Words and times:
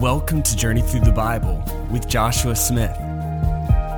Welcome 0.00 0.42
to 0.44 0.56
Journey 0.56 0.80
Through 0.80 1.00
the 1.00 1.12
Bible 1.12 1.62
with 1.90 2.08
Joshua 2.08 2.56
Smith. 2.56 2.96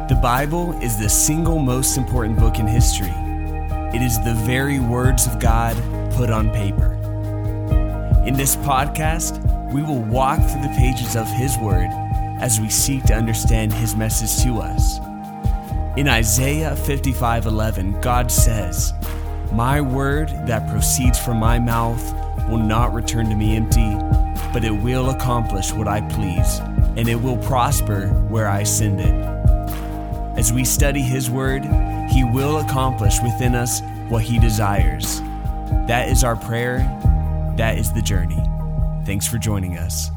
The 0.08 0.18
Bible 0.20 0.72
is 0.82 0.98
the 0.98 1.08
single 1.08 1.60
most 1.60 1.96
important 1.96 2.40
book 2.40 2.58
in 2.58 2.66
history. 2.66 3.12
It 3.94 4.02
is 4.02 4.18
the 4.24 4.34
very 4.44 4.80
words 4.80 5.28
of 5.28 5.38
God 5.38 5.76
put 6.14 6.28
on 6.28 6.50
paper. 6.50 6.94
In 8.26 8.34
this 8.34 8.56
podcast, 8.56 9.38
we 9.72 9.84
will 9.84 10.02
walk 10.02 10.40
through 10.40 10.62
the 10.62 10.74
pages 10.76 11.14
of 11.14 11.28
His 11.28 11.56
Word 11.58 11.86
as 12.40 12.60
we 12.60 12.68
seek 12.68 13.04
to 13.04 13.14
understand 13.14 13.72
His 13.72 13.94
message 13.94 14.42
to 14.42 14.58
us. 14.58 14.98
In 15.96 16.08
Isaiah 16.08 16.74
55:11, 16.74 18.00
God 18.00 18.28
says, 18.28 18.92
"My 19.52 19.80
word 19.80 20.30
that 20.48 20.68
proceeds 20.68 21.20
from 21.20 21.36
my 21.36 21.60
mouth 21.60 22.02
will 22.48 22.58
not 22.58 22.92
return 22.92 23.28
to 23.28 23.36
me 23.36 23.54
empty, 23.54 23.96
but 24.52 24.64
it 24.64 24.70
will 24.70 25.10
accomplish 25.10 25.72
what 25.72 25.88
I 25.88 26.00
please, 26.02 26.58
and 26.96 27.08
it 27.08 27.16
will 27.16 27.38
prosper 27.38 28.08
where 28.28 28.48
I 28.48 28.64
send 28.64 29.00
it." 29.00 29.14
As 30.38 30.52
we 30.52 30.64
study 30.64 31.02
his 31.02 31.30
word, 31.30 31.64
he 32.10 32.24
will 32.24 32.58
accomplish 32.58 33.20
within 33.22 33.54
us 33.54 33.80
what 34.08 34.22
he 34.22 34.38
desires. 34.38 35.20
That 35.86 36.08
is 36.08 36.22
our 36.22 36.36
prayer. 36.36 36.78
That 37.56 37.78
is 37.78 37.92
the 37.92 38.02
journey. 38.02 38.42
Thanks 39.04 39.26
for 39.26 39.38
joining 39.38 39.78
us. 39.78 40.10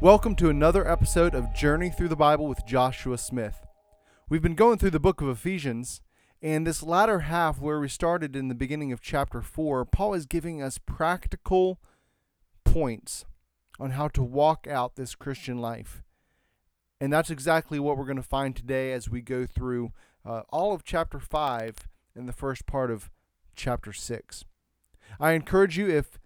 Welcome 0.00 0.34
to 0.36 0.48
another 0.48 0.90
episode 0.90 1.34
of 1.34 1.52
Journey 1.52 1.90
Through 1.90 2.08
the 2.08 2.16
Bible 2.16 2.46
with 2.46 2.64
Joshua 2.64 3.18
Smith. 3.18 3.66
We've 4.30 4.40
been 4.40 4.54
going 4.54 4.78
through 4.78 4.92
the 4.92 4.98
book 4.98 5.20
of 5.20 5.28
Ephesians, 5.28 6.00
and 6.42 6.66
this 6.66 6.82
latter 6.82 7.20
half, 7.20 7.60
where 7.60 7.80
we 7.80 7.88
started 7.88 8.34
in 8.34 8.48
the 8.48 8.54
beginning 8.54 8.92
of 8.92 9.02
chapter 9.02 9.42
4, 9.42 9.84
Paul 9.84 10.14
is 10.14 10.24
giving 10.24 10.62
us 10.62 10.78
practical 10.78 11.80
points 12.64 13.26
on 13.78 13.90
how 13.90 14.08
to 14.08 14.22
walk 14.22 14.66
out 14.66 14.96
this 14.96 15.14
Christian 15.14 15.58
life. 15.58 16.02
And 17.00 17.12
that's 17.12 17.30
exactly 17.30 17.78
what 17.78 17.98
we're 17.98 18.04
going 18.04 18.16
to 18.16 18.22
find 18.22 18.56
today 18.56 18.92
as 18.92 19.10
we 19.10 19.20
go 19.20 19.46
through 19.46 19.92
uh, 20.24 20.42
all 20.50 20.72
of 20.72 20.84
chapter 20.84 21.18
5 21.18 21.76
and 22.14 22.28
the 22.28 22.32
first 22.32 22.66
part 22.66 22.90
of 22.90 23.10
chapter 23.54 23.92
6. 23.92 24.44
I 25.18 25.32
encourage 25.32 25.76
you, 25.76 25.88
if 25.88 26.18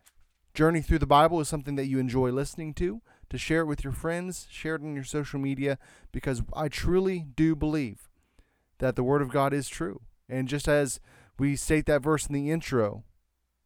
Journey 0.53 0.81
Through 0.81 0.99
the 1.01 1.07
Bible 1.07 1.41
is 1.41 1.49
something 1.49 1.75
that 1.75 1.87
you 1.87 1.99
enjoy 1.99 2.31
listening 2.31 2.75
to, 2.75 3.03
to 3.31 3.39
share 3.39 3.63
it 3.63 3.67
with 3.67 3.83
your 3.83 3.93
friends, 3.93 4.47
share 4.51 4.77
it 4.77 4.83
on 4.83 4.95
your 4.95 5.05
social 5.05 5.41
media, 5.41 5.79
because 6.13 6.43
I 6.55 6.69
truly 6.69 7.27
do 7.35 7.57
believe 7.57 8.09
that 8.79 8.97
the 8.97 9.05
Word 9.05 9.23
of 9.23 9.31
God 9.31 9.53
is 9.53 9.69
true. 9.69 10.01
And 10.29 10.49
just 10.49 10.69
as 10.69 11.01
we 11.39 11.57
state 11.57 11.87
that 11.87 12.03
verse 12.03 12.27
in 12.27 12.35
the 12.35 12.51
intro, 12.51 13.05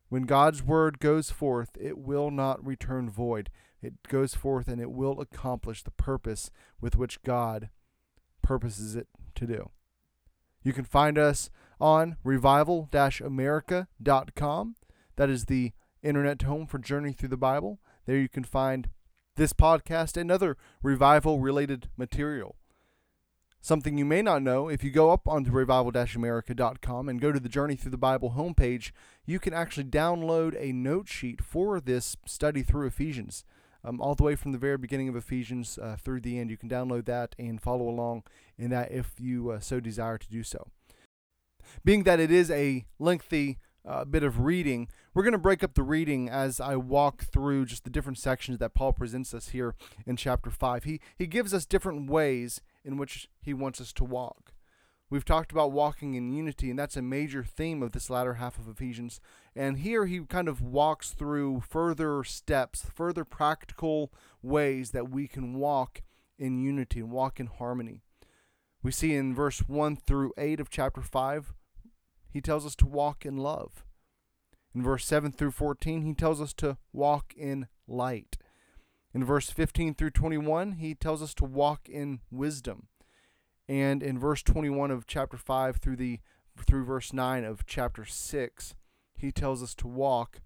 when 0.09 0.23
God's 0.23 0.63
Word 0.63 0.99
goes 0.99 1.31
forth, 1.31 1.71
it 1.79 1.99
will 1.99 2.31
not 2.31 2.65
return 2.65 3.11
void. 3.11 3.51
It 3.83 3.95
goes 4.09 4.35
forth 4.35 4.69
and 4.69 4.81
it 4.81 4.91
will 4.91 5.21
accomplish 5.21 5.83
the 5.83 5.91
purpose 5.91 6.51
with 6.81 6.97
which 6.97 7.23
God 7.23 7.69
purposes 8.43 8.97
it 8.97 9.07
to 9.37 9.47
do. 9.47 9.71
You 10.63 10.73
can 10.73 10.85
find 10.85 11.19
us 11.19 11.51
on 11.81 12.17
revival 12.25 12.89
america.com. 12.93 14.77
That 15.17 15.31
is 15.31 15.45
the 15.45 15.73
internet 16.03 16.43
home 16.43 16.67
for 16.67 16.79
Journey 16.79 17.13
Through 17.13 17.29
the 17.29 17.37
Bible. 17.37 17.79
There 18.07 18.17
you 18.17 18.29
can 18.29 18.45
find 18.45 18.89
this 19.37 19.53
podcast 19.53 20.17
and 20.17 20.31
other 20.31 20.57
revival 20.83 21.39
related 21.39 21.89
material. 21.97 22.57
Something 23.69 23.99
you 23.99 24.07
may 24.07 24.23
not 24.23 24.41
know, 24.41 24.71
if 24.71 24.83
you 24.83 24.91
go 24.91 25.11
up 25.11 25.29
onto 25.29 25.51
revival 25.51 25.93
america.com 25.95 27.07
and 27.07 27.21
go 27.21 27.33
to 27.33 27.39
the 27.39 27.51
Journey 27.51 27.77
Through 27.77 27.91
the 27.91 27.99
Bible 27.99 28.33
homepage, 28.35 28.93
you 29.27 29.39
can 29.39 29.53
actually 29.53 29.85
download 29.85 30.57
a 30.59 30.73
note 30.73 31.07
sheet 31.07 31.45
for 31.45 31.79
this 31.79 32.17
study 32.25 32.63
through 32.63 32.87
Ephesians. 32.87 33.45
Um, 33.85 34.01
all 34.01 34.15
the 34.15 34.23
way 34.23 34.37
from 34.37 34.53
the 34.53 34.59
very 34.59 34.79
beginning 34.79 35.11
of 35.11 35.17
Ephesians 35.17 35.79
uh, 35.83 35.97
through 36.03 36.23
the 36.23 36.39
end. 36.39 36.49
You 36.49 36.57
can 36.57 36.71
download 36.71 37.05
that 37.05 37.35
and 37.39 37.61
follow 37.61 37.91
along 37.91 38.23
in 38.57 38.71
that 38.71 38.91
if 38.91 39.21
you 39.21 39.51
uh, 39.51 39.61
so 39.61 39.81
desire 39.81 40.17
to 40.17 40.29
do 40.31 40.43
so. 40.43 40.69
Being 41.85 42.05
that 42.05 42.21
it 42.21 42.31
is 42.31 42.51
a 42.51 42.87
lengthy 42.99 43.59
uh, 43.87 44.07
bit 44.07 44.23
of 44.23 44.41
reading, 44.41 44.89
we're 45.13 45.25
going 45.25 45.33
to 45.33 45.39
break 45.39 45.63
up 45.63 45.75
the 45.75 45.83
reading 45.83 46.31
as 46.31 46.59
I 46.59 46.77
walk 46.77 47.25
through 47.25 47.67
just 47.67 47.85
the 47.85 47.91
different 47.91 48.17
sections 48.17 48.57
that 48.61 48.73
Paul 48.73 48.95
presents 48.95 49.35
us 49.35 49.49
here 49.49 49.75
in 50.07 50.17
chapter 50.17 50.49
5. 50.49 50.85
He, 50.85 51.01
he 51.19 51.27
gives 51.27 51.53
us 51.53 51.67
different 51.67 52.09
ways 52.09 52.63
in 52.85 52.97
which 52.97 53.29
he 53.41 53.55
wants 53.55 53.81
us 53.81 53.93
to 53.95 54.05
walk. 54.05 54.53
We've 55.11 55.25
talked 55.25 55.53
about 55.53 55.73
walking 55.73 56.15
in 56.15 56.33
unity, 56.33 56.69
and 56.69 56.79
that's 56.79 56.97
a 56.97 57.03
major 57.03 57.43
theme 57.43 57.83
of 57.83 57.93
this 57.93 58.11
latter 58.11 58.35
half 58.35 58.59
of 58.59 58.69
Ephesians. 58.69 59.21
And 59.57 59.79
here 59.79 60.05
he 60.05 60.21
kind 60.21 60.49
of 60.49 60.61
walks 60.61 61.13
through 61.13 61.63
further 61.67 62.23
steps, 62.25 62.87
further 62.95 63.25
practical 63.25 64.13
ways 64.43 64.91
that 64.91 65.11
we 65.11 65.27
can 65.27 65.55
walk 65.55 66.03
in 66.39 66.59
unity 66.59 67.01
and 67.01 67.11
walk 67.11 67.41
in 67.41 67.47
harmony. 67.47 68.03
We 68.83 68.93
see 68.93 69.15
in 69.15 69.35
verse 69.35 69.61
1 69.61 69.97
through 69.97 70.33
8 70.37 70.61
of 70.61 70.69
chapter 70.69 71.01
5, 71.01 71.55
he 72.31 72.41
tells 72.43 72.67
us 72.67 72.77
to 72.77 72.87
walk 72.87 73.25
in 73.25 73.39
love. 73.39 73.85
In 74.75 74.83
verse 74.83 75.07
7 75.07 75.33
through 75.33 75.53
14, 75.53 76.03
he 76.03 76.13
tells 76.13 76.41
us 76.41 76.53
to 76.55 76.77
walk 76.93 77.33
in 77.35 77.67
light. 77.87 78.37
In 79.15 79.25
verse 79.25 79.51
15 79.51 79.95
through 79.95 80.11
21, 80.11 80.73
he 80.73 80.95
tells 80.95 81.23
us 81.23 81.35
to 81.35 81.45
walk 81.45 81.89
in 81.89 82.21
wisdom. 82.31 82.89
And 83.67 84.03
in 84.03 84.19
verse 84.19 84.43
21 84.43 84.91
of 84.91 85.07
chapter 85.07 85.37
5 85.37 85.77
through 85.77 85.97
the 85.97 86.21
through 86.67 86.85
verse 86.85 87.13
9 87.13 87.45
of 87.45 87.67
chapter 87.67 88.05
6, 88.05 88.75
he 89.17 89.31
tells 89.31 89.63
us 89.63 89.75
to 89.77 89.87
walk 89.87 90.41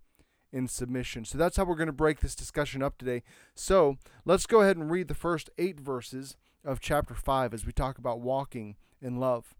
in 0.52 0.68
submission. 0.68 1.24
So 1.24 1.38
that's 1.38 1.56
how 1.56 1.64
we're 1.64 1.74
going 1.74 1.86
to 1.86 1.92
break 1.92 2.20
this 2.20 2.34
discussion 2.34 2.82
up 2.82 2.98
today. 2.98 3.22
So, 3.54 3.96
let's 4.26 4.44
go 4.44 4.60
ahead 4.60 4.76
and 4.76 4.90
read 4.90 5.08
the 5.08 5.14
first 5.14 5.48
8 5.56 5.80
verses 5.80 6.36
of 6.64 6.80
chapter 6.80 7.14
5 7.14 7.54
as 7.54 7.64
we 7.64 7.72
talk 7.72 7.96
about 7.96 8.20
walking 8.20 8.76
in 9.00 9.16
love. 9.16 9.54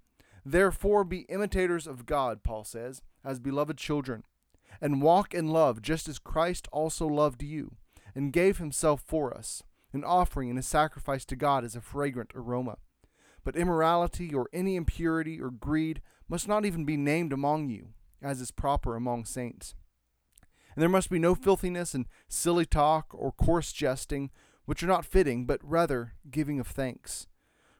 Therefore 0.44 1.04
be 1.04 1.20
imitators 1.22 1.86
of 1.86 2.04
God, 2.04 2.42
Paul 2.42 2.64
says, 2.64 3.00
as 3.24 3.38
beloved 3.38 3.78
children, 3.78 4.24
and 4.80 5.00
walk 5.00 5.32
in 5.32 5.48
love 5.48 5.80
just 5.80 6.08
as 6.08 6.18
Christ 6.18 6.68
also 6.70 7.06
loved 7.06 7.42
you 7.42 7.76
and 8.14 8.32
gave 8.32 8.58
himself 8.58 9.02
for 9.06 9.36
us, 9.36 9.62
an 9.92 10.04
offering 10.04 10.50
and 10.50 10.58
a 10.58 10.62
sacrifice 10.62 11.24
to 11.26 11.36
God 11.36 11.64
as 11.64 11.76
a 11.76 11.80
fragrant 11.80 12.32
aroma. 12.34 12.78
But 13.44 13.56
immorality 13.56 14.32
or 14.32 14.48
any 14.52 14.76
impurity 14.76 15.40
or 15.40 15.50
greed 15.50 16.00
must 16.28 16.48
not 16.48 16.64
even 16.64 16.84
be 16.84 16.96
named 16.96 17.32
among 17.32 17.68
you, 17.68 17.88
as 18.22 18.40
is 18.40 18.50
proper 18.50 18.96
among 18.96 19.24
saints. 19.24 19.74
And 20.74 20.82
there 20.82 20.88
must 20.88 21.10
be 21.10 21.18
no 21.18 21.34
filthiness 21.34 21.94
and 21.94 22.06
silly 22.28 22.64
talk 22.64 23.08
or 23.12 23.32
coarse 23.32 23.72
jesting, 23.72 24.30
which 24.64 24.82
are 24.82 24.86
not 24.86 25.04
fitting, 25.04 25.44
but 25.44 25.60
rather 25.62 26.14
giving 26.30 26.60
of 26.60 26.66
thanks. 26.66 27.26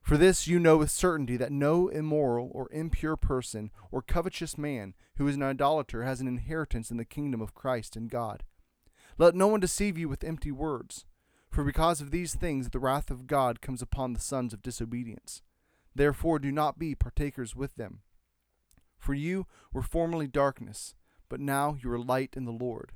For 0.02 0.16
this 0.16 0.48
you 0.48 0.58
know 0.58 0.78
with 0.78 0.90
certainty 0.90 1.36
that 1.36 1.52
no 1.52 1.88
immoral 1.88 2.50
or 2.52 2.68
impure 2.72 3.16
person 3.16 3.70
or 3.92 4.02
covetous 4.02 4.58
man 4.58 4.94
who 5.16 5.28
is 5.28 5.36
an 5.36 5.44
idolater 5.44 6.02
has 6.02 6.20
an 6.20 6.26
inheritance 6.26 6.90
in 6.90 6.96
the 6.96 7.04
kingdom 7.04 7.40
of 7.40 7.54
Christ 7.54 7.94
and 7.94 8.10
God. 8.10 8.42
Let 9.18 9.34
no 9.34 9.46
one 9.48 9.60
deceive 9.60 9.98
you 9.98 10.08
with 10.08 10.24
empty 10.24 10.50
words, 10.50 11.04
for 11.50 11.64
because 11.64 12.00
of 12.00 12.10
these 12.10 12.34
things 12.34 12.70
the 12.70 12.78
wrath 12.78 13.10
of 13.10 13.26
God 13.26 13.60
comes 13.60 13.82
upon 13.82 14.12
the 14.12 14.20
sons 14.20 14.52
of 14.52 14.62
disobedience. 14.62 15.42
Therefore 15.94 16.38
do 16.38 16.50
not 16.50 16.78
be 16.78 16.94
partakers 16.94 17.54
with 17.54 17.76
them. 17.76 18.00
For 18.98 19.14
you 19.14 19.46
were 19.72 19.82
formerly 19.82 20.26
darkness, 20.26 20.94
but 21.28 21.40
now 21.40 21.76
you 21.82 21.90
are 21.92 21.98
light 21.98 22.34
in 22.36 22.44
the 22.44 22.52
Lord. 22.52 22.92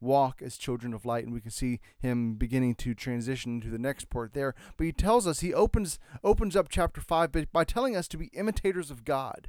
Walk 0.00 0.42
as 0.42 0.56
children 0.56 0.94
of 0.94 1.04
light, 1.04 1.24
and 1.24 1.32
we 1.32 1.40
can 1.40 1.50
see 1.50 1.80
him 1.98 2.34
beginning 2.34 2.74
to 2.76 2.94
transition 2.94 3.60
to 3.60 3.68
the 3.68 3.78
next 3.78 4.10
part 4.10 4.34
there. 4.34 4.54
But 4.76 4.84
he 4.86 4.92
tells 4.92 5.26
us, 5.26 5.40
he 5.40 5.54
opens 5.54 5.98
opens 6.24 6.56
up 6.56 6.68
chapter 6.68 7.00
five 7.00 7.30
by 7.52 7.64
telling 7.64 7.96
us 7.96 8.08
to 8.08 8.16
be 8.16 8.26
imitators 8.32 8.90
of 8.90 9.04
God. 9.04 9.48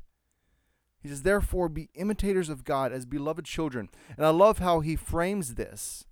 He 1.04 1.10
says, 1.10 1.24
Therefore, 1.24 1.68
be 1.68 1.90
imitators 1.94 2.50
of 2.50 2.64
God 2.64 2.94
as 2.94 3.06
beloved 3.06 3.46
children. 3.46 3.90
And 4.18 4.26
I 4.26 4.30
love 4.30 4.60
how 4.60 4.80
he 4.80 4.96
frames 4.96 5.56
this 5.56 6.06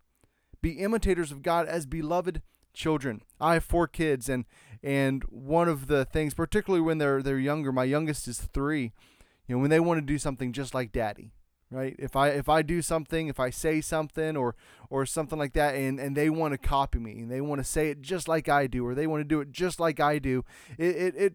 be 0.62 0.74
imitators 0.74 1.32
of 1.32 1.42
God 1.42 1.68
as 1.68 1.86
beloved 1.86 2.42
children. 2.74 3.22
I 3.40 3.54
have 3.54 3.64
four 3.64 3.88
kids, 3.88 4.30
and 4.30 4.46
and 4.84 5.24
one 5.24 5.68
of 5.68 5.88
the 5.88 6.06
things, 6.06 6.34
particularly 6.34 6.82
when 6.82 6.98
they're 6.98 7.22
they're 7.22 7.40
younger, 7.40 7.72
my 7.72 7.84
youngest 7.84 8.28
is 8.28 8.40
three. 8.40 8.94
You 9.48 9.56
know, 9.56 9.62
when 9.62 9.70
they 9.70 9.80
want 9.80 9.98
to 9.98 10.06
do 10.06 10.18
something 10.18 10.54
just 10.54 10.74
like 10.74 10.92
Daddy, 10.92 11.32
right? 11.72 11.96
If 11.98 12.16
I 12.16 12.30
if 12.30 12.48
I 12.48 12.62
do 12.62 12.82
something, 12.82 13.28
if 13.28 13.40
I 13.40 13.50
say 13.50 13.82
something 13.82 14.38
or 14.38 14.56
or 14.90 15.06
something 15.06 15.40
like 15.40 15.54
that, 15.54 15.76
and 15.76 16.00
and 16.00 16.16
they 16.16 16.30
want 16.30 16.54
to 16.54 16.58
copy 16.58 17.00
me, 17.00 17.20
and 17.20 17.32
they 17.32 17.42
want 17.42 17.60
to 17.60 17.66
say 17.66 17.90
it 17.90 18.02
just 18.02 18.28
like 18.28 18.48
I 18.48 18.68
do, 18.68 18.86
or 18.86 18.94
they 18.94 19.08
want 19.08 19.22
to 19.22 19.26
do 19.26 19.42
it 19.42 19.52
just 19.52 19.80
like 19.80 20.00
I 20.00 20.20
do, 20.20 20.46
it 20.78 20.96
it 20.96 21.16
it, 21.16 21.34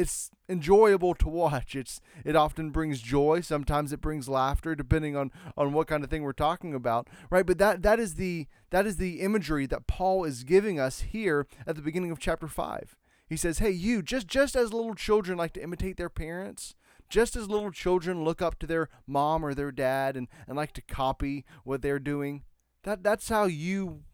it's 0.00 0.30
enjoyable 0.48 1.14
to 1.14 1.28
watch. 1.28 1.76
It's 1.76 2.00
it 2.24 2.34
often 2.34 2.70
brings 2.70 3.00
joy. 3.00 3.40
Sometimes 3.42 3.92
it 3.92 4.00
brings 4.00 4.28
laughter, 4.28 4.74
depending 4.74 5.16
on 5.16 5.30
on 5.56 5.72
what 5.72 5.86
kind 5.86 6.02
of 6.02 6.10
thing 6.10 6.22
we're 6.22 6.32
talking 6.32 6.74
about, 6.74 7.08
right? 7.30 7.46
But 7.46 7.58
that 7.58 7.82
that 7.82 8.00
is 8.00 8.14
the 8.14 8.46
that 8.70 8.86
is 8.86 8.96
the 8.96 9.20
imagery 9.20 9.66
that 9.66 9.86
Paul 9.86 10.24
is 10.24 10.44
giving 10.44 10.80
us 10.80 11.00
here 11.00 11.46
at 11.66 11.76
the 11.76 11.82
beginning 11.82 12.10
of 12.10 12.18
chapter 12.18 12.48
five. 12.48 12.96
He 13.28 13.36
says, 13.36 13.58
"Hey, 13.58 13.70
you 13.70 14.02
just 14.02 14.26
just 14.26 14.56
as 14.56 14.72
little 14.72 14.94
children 14.94 15.36
like 15.36 15.52
to 15.54 15.62
imitate 15.62 15.96
their 15.96 16.10
parents." 16.10 16.74
just 17.10 17.34
as 17.34 17.50
little 17.50 17.72
children 17.72 18.22
look 18.22 18.40
up 18.40 18.56
to 18.56 18.68
their 18.68 18.88
mom 19.04 19.44
or 19.44 19.52
their 19.52 19.72
dad 19.72 20.16
and, 20.16 20.28
and 20.46 20.56
like 20.56 20.72
to 20.72 20.80
copy 20.80 21.44
what 21.64 21.82
they're 21.82 21.98
doing, 21.98 22.44
that, 22.84 23.02
that's 23.02 23.28
how 23.28 23.46
you 23.46 24.04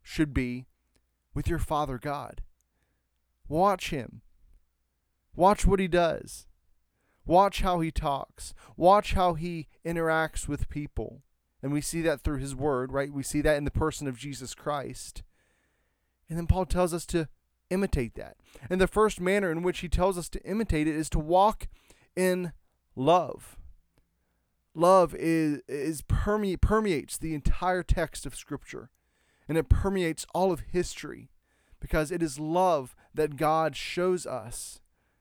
should 0.00 0.32
be 0.32 0.66
with 1.34 1.48
your 1.48 1.58
Father 1.58 1.98
God. 1.98 2.40
Watch 3.48 3.90
Him. 3.90 4.22
Watch 5.34 5.66
what 5.66 5.80
He 5.80 5.88
does. 5.88 6.46
Watch 7.26 7.62
how 7.62 7.80
He 7.80 7.90
talks. 7.90 8.54
Watch 8.76 9.14
how 9.14 9.34
He 9.34 9.68
interacts 9.84 10.48
with 10.48 10.68
people. 10.68 11.22
And 11.62 11.72
we 11.72 11.80
see 11.80 12.02
that 12.02 12.22
through 12.22 12.38
His 12.38 12.54
Word, 12.54 12.92
right? 12.92 13.12
We 13.12 13.22
see 13.22 13.40
that 13.42 13.56
in 13.56 13.64
the 13.64 13.70
person 13.70 14.08
of 14.08 14.18
Jesus 14.18 14.54
Christ. 14.54 15.22
And 16.28 16.38
then 16.38 16.46
Paul 16.46 16.64
tells 16.64 16.94
us 16.94 17.04
to 17.06 17.28
imitate 17.70 18.14
that. 18.16 18.36
And 18.68 18.80
the 18.80 18.86
first 18.86 19.20
manner 19.20 19.50
in 19.50 19.62
which 19.62 19.80
he 19.80 19.88
tells 19.88 20.18
us 20.18 20.28
to 20.30 20.42
imitate 20.44 20.86
it 20.86 20.94
is 20.94 21.08
to 21.10 21.18
walk 21.18 21.68
in 22.16 22.52
love. 22.94 23.56
Love 24.74 25.14
is, 25.14 25.60
is 25.68 26.02
perme- 26.02 26.56
permeates 26.60 27.16
the 27.18 27.34
entire 27.34 27.82
text 27.82 28.26
of 28.26 28.36
Scripture, 28.36 28.90
and 29.48 29.58
it 29.58 29.68
permeates 29.68 30.26
all 30.32 30.52
of 30.52 30.62
history 30.72 31.30
because 31.80 32.12
it 32.12 32.22
is 32.22 32.38
love 32.38 32.94
that 33.14 33.36
God 33.36 33.74
shows 33.74 34.26
us. 34.26 34.80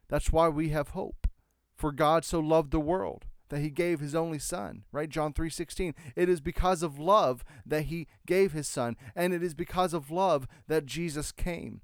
That's 0.10 0.32
why 0.32 0.50
we 0.50 0.70
have 0.70 0.90
hope. 0.90 1.28
For 1.76 1.92
God 1.92 2.26
so 2.26 2.40
loved 2.40 2.72
the 2.72 2.80
world 2.80 3.26
that 3.50 3.60
he 3.60 3.70
gave 3.70 4.00
his 4.00 4.16
only 4.16 4.40
son, 4.40 4.84
right? 4.92 5.10
John 5.10 5.34
3:16. 5.34 5.94
It 6.16 6.30
is 6.30 6.42
because 6.42 6.84
of 6.84 7.00
love 7.00 7.44
that 7.66 7.84
he 7.84 8.08
gave 8.26 8.52
his 8.52 8.68
son, 8.68 8.96
and 9.16 9.34
it 9.34 9.44
is 9.44 9.54
because 9.54 9.94
of 9.94 10.12
love 10.12 10.48
that 10.68 10.86
Jesus 10.86 11.32
came. 11.32 11.82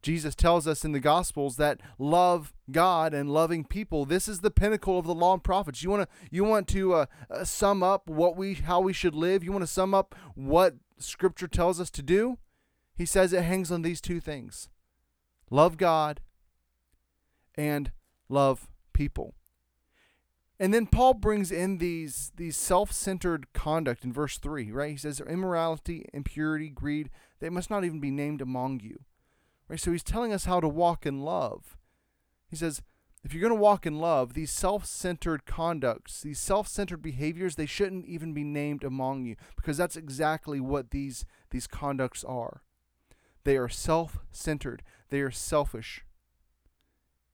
Jesus 0.00 0.34
tells 0.34 0.66
us 0.66 0.84
in 0.84 0.90
the 0.90 1.00
Gospels 1.00 1.56
that 1.56 1.80
love 1.96 2.52
God 2.70 3.14
and 3.14 3.30
loving 3.30 3.64
people. 3.64 4.04
This 4.04 4.26
is 4.26 4.40
the 4.40 4.50
pinnacle 4.50 4.98
of 4.98 5.06
the 5.06 5.14
law 5.14 5.34
and 5.34 5.44
prophets. 5.44 5.82
You 5.82 5.90
want 5.90 6.08
to 6.08 6.28
you 6.30 6.44
want 6.44 6.66
to 6.68 6.94
uh, 6.94 7.06
uh, 7.30 7.44
sum 7.44 7.82
up 7.82 8.10
what 8.10 8.36
we 8.36 8.54
how 8.54 8.80
we 8.80 8.92
should 8.92 9.14
live. 9.14 9.44
You 9.44 9.52
want 9.52 9.62
to 9.62 9.68
sum 9.68 9.94
up 9.94 10.14
what 10.34 10.74
Scripture 10.98 11.48
tells 11.48 11.80
us 11.80 11.90
to 11.90 12.02
do. 12.02 12.38
He 12.94 13.06
says 13.06 13.32
it 13.32 13.44
hangs 13.44 13.70
on 13.70 13.82
these 13.82 14.00
two 14.00 14.20
things: 14.20 14.68
love 15.50 15.76
God 15.76 16.20
and 17.56 17.90
love 18.28 18.68
people. 18.92 19.34
And 20.58 20.72
then 20.72 20.86
Paul 20.86 21.14
brings 21.14 21.50
in 21.50 21.78
these 21.78 22.30
these 22.36 22.56
self-centered 22.56 23.52
conduct 23.52 24.04
in 24.04 24.12
verse 24.12 24.38
3, 24.38 24.70
right? 24.70 24.92
He 24.92 24.96
says 24.96 25.20
immorality, 25.20 26.06
impurity, 26.12 26.68
greed, 26.68 27.10
they 27.40 27.50
must 27.50 27.68
not 27.68 27.84
even 27.84 28.00
be 28.00 28.12
named 28.12 28.40
among 28.40 28.80
you. 28.80 29.00
Right? 29.68 29.80
So 29.80 29.90
he's 29.90 30.04
telling 30.04 30.32
us 30.32 30.44
how 30.44 30.60
to 30.60 30.68
walk 30.68 31.04
in 31.06 31.22
love. 31.22 31.76
He 32.48 32.56
says, 32.56 32.82
if 33.24 33.32
you're 33.32 33.40
going 33.40 33.56
to 33.56 33.60
walk 33.60 33.86
in 33.86 33.98
love, 33.98 34.34
these 34.34 34.50
self-centered 34.50 35.46
conducts, 35.46 36.22
these 36.22 36.40
self-centered 36.40 37.02
behaviors, 37.02 37.54
they 37.54 37.66
shouldn't 37.66 38.06
even 38.06 38.32
be 38.34 38.44
named 38.44 38.84
among 38.84 39.24
you 39.24 39.36
because 39.56 39.76
that's 39.76 39.96
exactly 39.96 40.60
what 40.60 40.90
these 40.90 41.24
these 41.50 41.66
conducts 41.66 42.24
are. 42.24 42.62
They 43.44 43.56
are 43.56 43.68
self-centered. 43.68 44.82
They 45.10 45.20
are 45.20 45.30
selfish. 45.30 46.04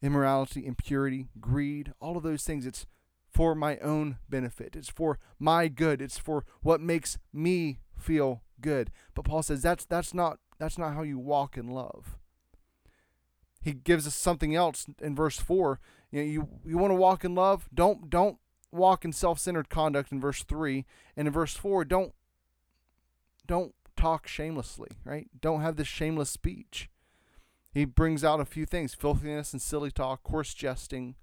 Immorality, 0.00 0.64
impurity, 0.66 1.28
greed, 1.40 1.92
all 2.00 2.16
of 2.16 2.22
those 2.22 2.44
things, 2.44 2.66
it's 2.66 2.86
for 3.28 3.54
my 3.54 3.78
own 3.78 4.18
benefit. 4.28 4.74
It's 4.76 4.88
for 4.88 5.18
my 5.38 5.68
good. 5.68 6.00
It's 6.00 6.18
for 6.18 6.44
what 6.62 6.80
makes 6.80 7.18
me 7.32 7.80
feel 7.96 8.42
good. 8.60 8.90
But 9.14 9.24
Paul 9.24 9.42
says 9.42 9.62
that's 9.62 9.84
that's 9.84 10.14
not 10.14 10.38
that's 10.58 10.78
not 10.78 10.94
how 10.94 11.02
you 11.02 11.18
walk 11.18 11.56
in 11.56 11.68
love. 11.68 12.16
He 13.60 13.72
gives 13.72 14.06
us 14.06 14.14
something 14.14 14.54
else 14.54 14.86
in 15.00 15.14
verse 15.14 15.38
4 15.38 15.80
you 16.10 16.20
know, 16.20 16.26
you, 16.26 16.48
you 16.64 16.78
want 16.78 16.90
to 16.90 16.96
walk 16.96 17.24
in 17.24 17.34
love? 17.34 17.68
Don't 17.74 18.08
don't 18.08 18.38
walk 18.70 19.04
in 19.04 19.12
self-centered 19.12 19.68
conduct 19.68 20.12
in 20.12 20.20
verse 20.20 20.42
3 20.44 20.84
and 21.16 21.26
in 21.26 21.32
verse 21.32 21.54
4 21.54 21.86
don't 21.86 22.12
don't 23.46 23.74
talk 23.96 24.26
shamelessly 24.26 24.90
right? 25.04 25.28
Don't 25.40 25.60
have 25.60 25.76
this 25.76 25.88
shameless 25.88 26.30
speech 26.30 26.88
he 27.72 27.84
brings 27.84 28.24
out 28.24 28.40
a 28.40 28.44
few 28.44 28.66
things 28.66 28.94
filthiness 28.94 29.52
and 29.52 29.62
silly 29.62 29.90
talk 29.90 30.22
coarse 30.22 30.54
jesting 30.54 31.14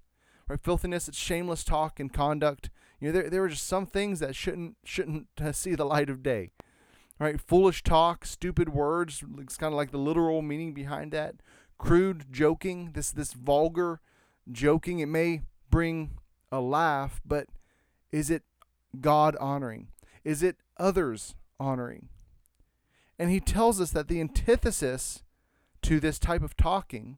right 0.47 0.61
filthiness 0.61 1.07
it's 1.07 1.17
shameless 1.17 1.63
talk 1.63 1.99
and 1.99 2.13
conduct 2.13 2.69
you 2.99 3.07
know 3.07 3.13
there, 3.13 3.29
there 3.29 3.43
are 3.43 3.49
just 3.49 3.67
some 3.67 3.85
things 3.85 4.19
that 4.19 4.35
shouldn't 4.35 4.77
shouldn't 4.83 5.27
see 5.53 5.75
the 5.75 5.85
light 5.85 6.09
of 6.09 6.23
day 6.23 6.51
right 7.19 7.39
foolish 7.41 7.83
talk 7.83 8.25
stupid 8.25 8.69
words 8.69 9.23
it's 9.39 9.57
kind 9.57 9.73
of 9.73 9.77
like 9.77 9.91
the 9.91 9.97
literal 9.97 10.41
meaning 10.41 10.73
behind 10.73 11.11
that 11.11 11.35
crude 11.77 12.25
joking, 12.31 12.91
this 12.93 13.11
this 13.11 13.33
vulgar 13.33 14.01
joking. 14.51 14.99
It 14.99 15.07
may 15.07 15.43
bring 15.69 16.17
a 16.51 16.59
laugh, 16.59 17.21
but 17.25 17.47
is 18.11 18.29
it 18.29 18.43
God 18.99 19.35
honoring? 19.37 19.89
Is 20.23 20.41
it 20.41 20.57
others 20.77 21.35
honoring? 21.59 22.09
And 23.17 23.29
he 23.29 23.39
tells 23.39 23.79
us 23.79 23.91
that 23.91 24.07
the 24.07 24.19
antithesis 24.19 25.23
to 25.83 25.99
this 25.99 26.19
type 26.19 26.41
of 26.41 26.57
talking 26.57 27.17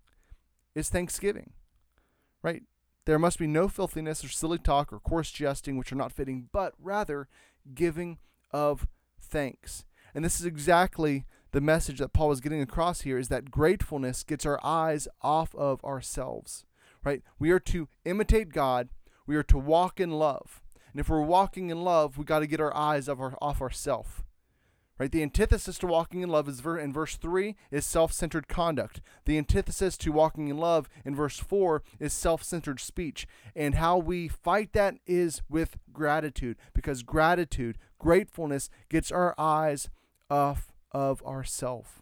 is 0.76 0.90
thanksgiving. 0.90 1.54
Right? 2.42 2.64
There 3.06 3.20
must 3.20 3.40
be 3.40 3.48
no 3.48 3.68
filthiness 3.68 4.24
or 4.24 4.30
silly 4.30 4.58
talk 4.58 4.92
or 4.92 5.00
coarse 5.00 5.32
jesting 5.32 5.78
which 5.78 5.92
are 5.92 5.98
not 5.98 6.12
fitting, 6.12 6.50
but 6.52 6.74
rather 6.78 7.28
giving 7.74 8.18
of 8.52 8.88
thanks. 9.20 9.86
And 10.14 10.24
this 10.26 10.40
is 10.40 10.46
exactly 10.46 11.26
the 11.52 11.62
message 11.62 12.00
that 12.00 12.14
Paul 12.14 12.32
is 12.32 12.42
getting 12.42 12.62
across 12.62 13.02
here 13.02 13.18
is 13.18 13.30
that 13.30 13.52
gratefulness 13.52 14.24
gets 14.24 14.46
our 14.46 14.60
eyes 14.64 15.08
off 15.22 15.56
of 15.56 15.84
ourselves, 15.84 16.66
right? 17.04 17.22
We 17.40 17.52
are 17.52 17.60
to 17.62 17.88
imitate 18.06 18.50
God, 18.50 18.90
we 19.26 19.36
are 19.36 19.44
to 19.44 19.58
walk 19.58 20.00
in 20.00 20.12
love. 20.12 20.62
And 20.92 21.00
if 21.00 21.10
we're 21.10 21.22
walking 21.22 21.70
in 21.70 21.84
love, 21.84 22.18
we 22.18 22.26
got 22.26 22.40
to 22.40 22.48
get 22.48 22.60
our 22.60 22.76
eyes 22.76 23.08
off, 23.08 23.20
our, 23.20 23.38
off 23.42 23.62
ourself. 23.62 24.24
Right? 25.00 25.12
The 25.12 25.22
antithesis 25.22 25.78
to 25.80 25.88
walking 25.88 26.22
in 26.22 26.30
love 26.30 26.50
is 26.50 26.60
ver- 26.60 26.80
in 26.80 26.92
verse 26.92 27.18
3 27.18 27.56
is 27.70 27.86
self-centered 27.86 28.48
conduct. 28.48 29.00
The 29.26 29.38
antithesis 29.38 29.96
to 29.98 30.12
walking 30.12 30.48
in 30.48 30.58
love 30.58 30.90
in 31.06 31.16
verse 31.16 31.38
4 31.38 31.84
is 32.00 32.14
self-centered 32.14 32.80
speech. 32.80 33.28
And 33.56 33.76
how 33.76 33.98
we 33.98 34.28
fight 34.28 34.74
that 34.74 34.96
is 35.06 35.44
with 35.50 35.78
gratitude 35.94 36.58
because 36.74 37.04
gratitude, 37.04 37.78
gratefulness 38.00 38.70
gets 38.90 39.12
our 39.12 39.36
eyes 39.38 39.90
off 40.32 40.72
of 40.92 41.22
ourself. 41.24 42.02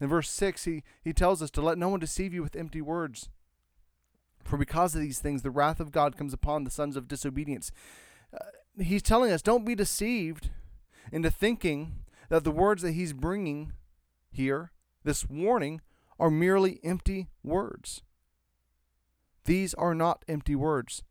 In 0.00 0.08
verse 0.08 0.30
6, 0.30 0.64
he, 0.64 0.82
he 1.02 1.12
tells 1.12 1.42
us 1.42 1.50
to 1.52 1.62
let 1.62 1.78
no 1.78 1.88
one 1.88 2.00
deceive 2.00 2.32
you 2.32 2.42
with 2.42 2.54
empty 2.54 2.80
words. 2.80 3.28
For 4.44 4.56
because 4.56 4.94
of 4.94 5.00
these 5.00 5.18
things, 5.18 5.42
the 5.42 5.50
wrath 5.50 5.80
of 5.80 5.90
God 5.90 6.16
comes 6.16 6.32
upon 6.32 6.62
the 6.62 6.70
sons 6.70 6.96
of 6.96 7.08
disobedience. 7.08 7.72
Uh, 8.32 8.44
he's 8.80 9.02
telling 9.02 9.32
us 9.32 9.42
don't 9.42 9.64
be 9.64 9.74
deceived 9.74 10.50
into 11.10 11.30
thinking 11.30 11.94
that 12.28 12.44
the 12.44 12.50
words 12.50 12.82
that 12.82 12.92
he's 12.92 13.12
bringing 13.12 13.72
here, 14.30 14.72
this 15.04 15.28
warning, 15.28 15.80
are 16.18 16.30
merely 16.30 16.80
empty 16.82 17.28
words. 17.42 18.02
These 19.44 19.74
are 19.74 19.94
not 19.94 20.24
empty 20.28 20.54
words. 20.54 21.02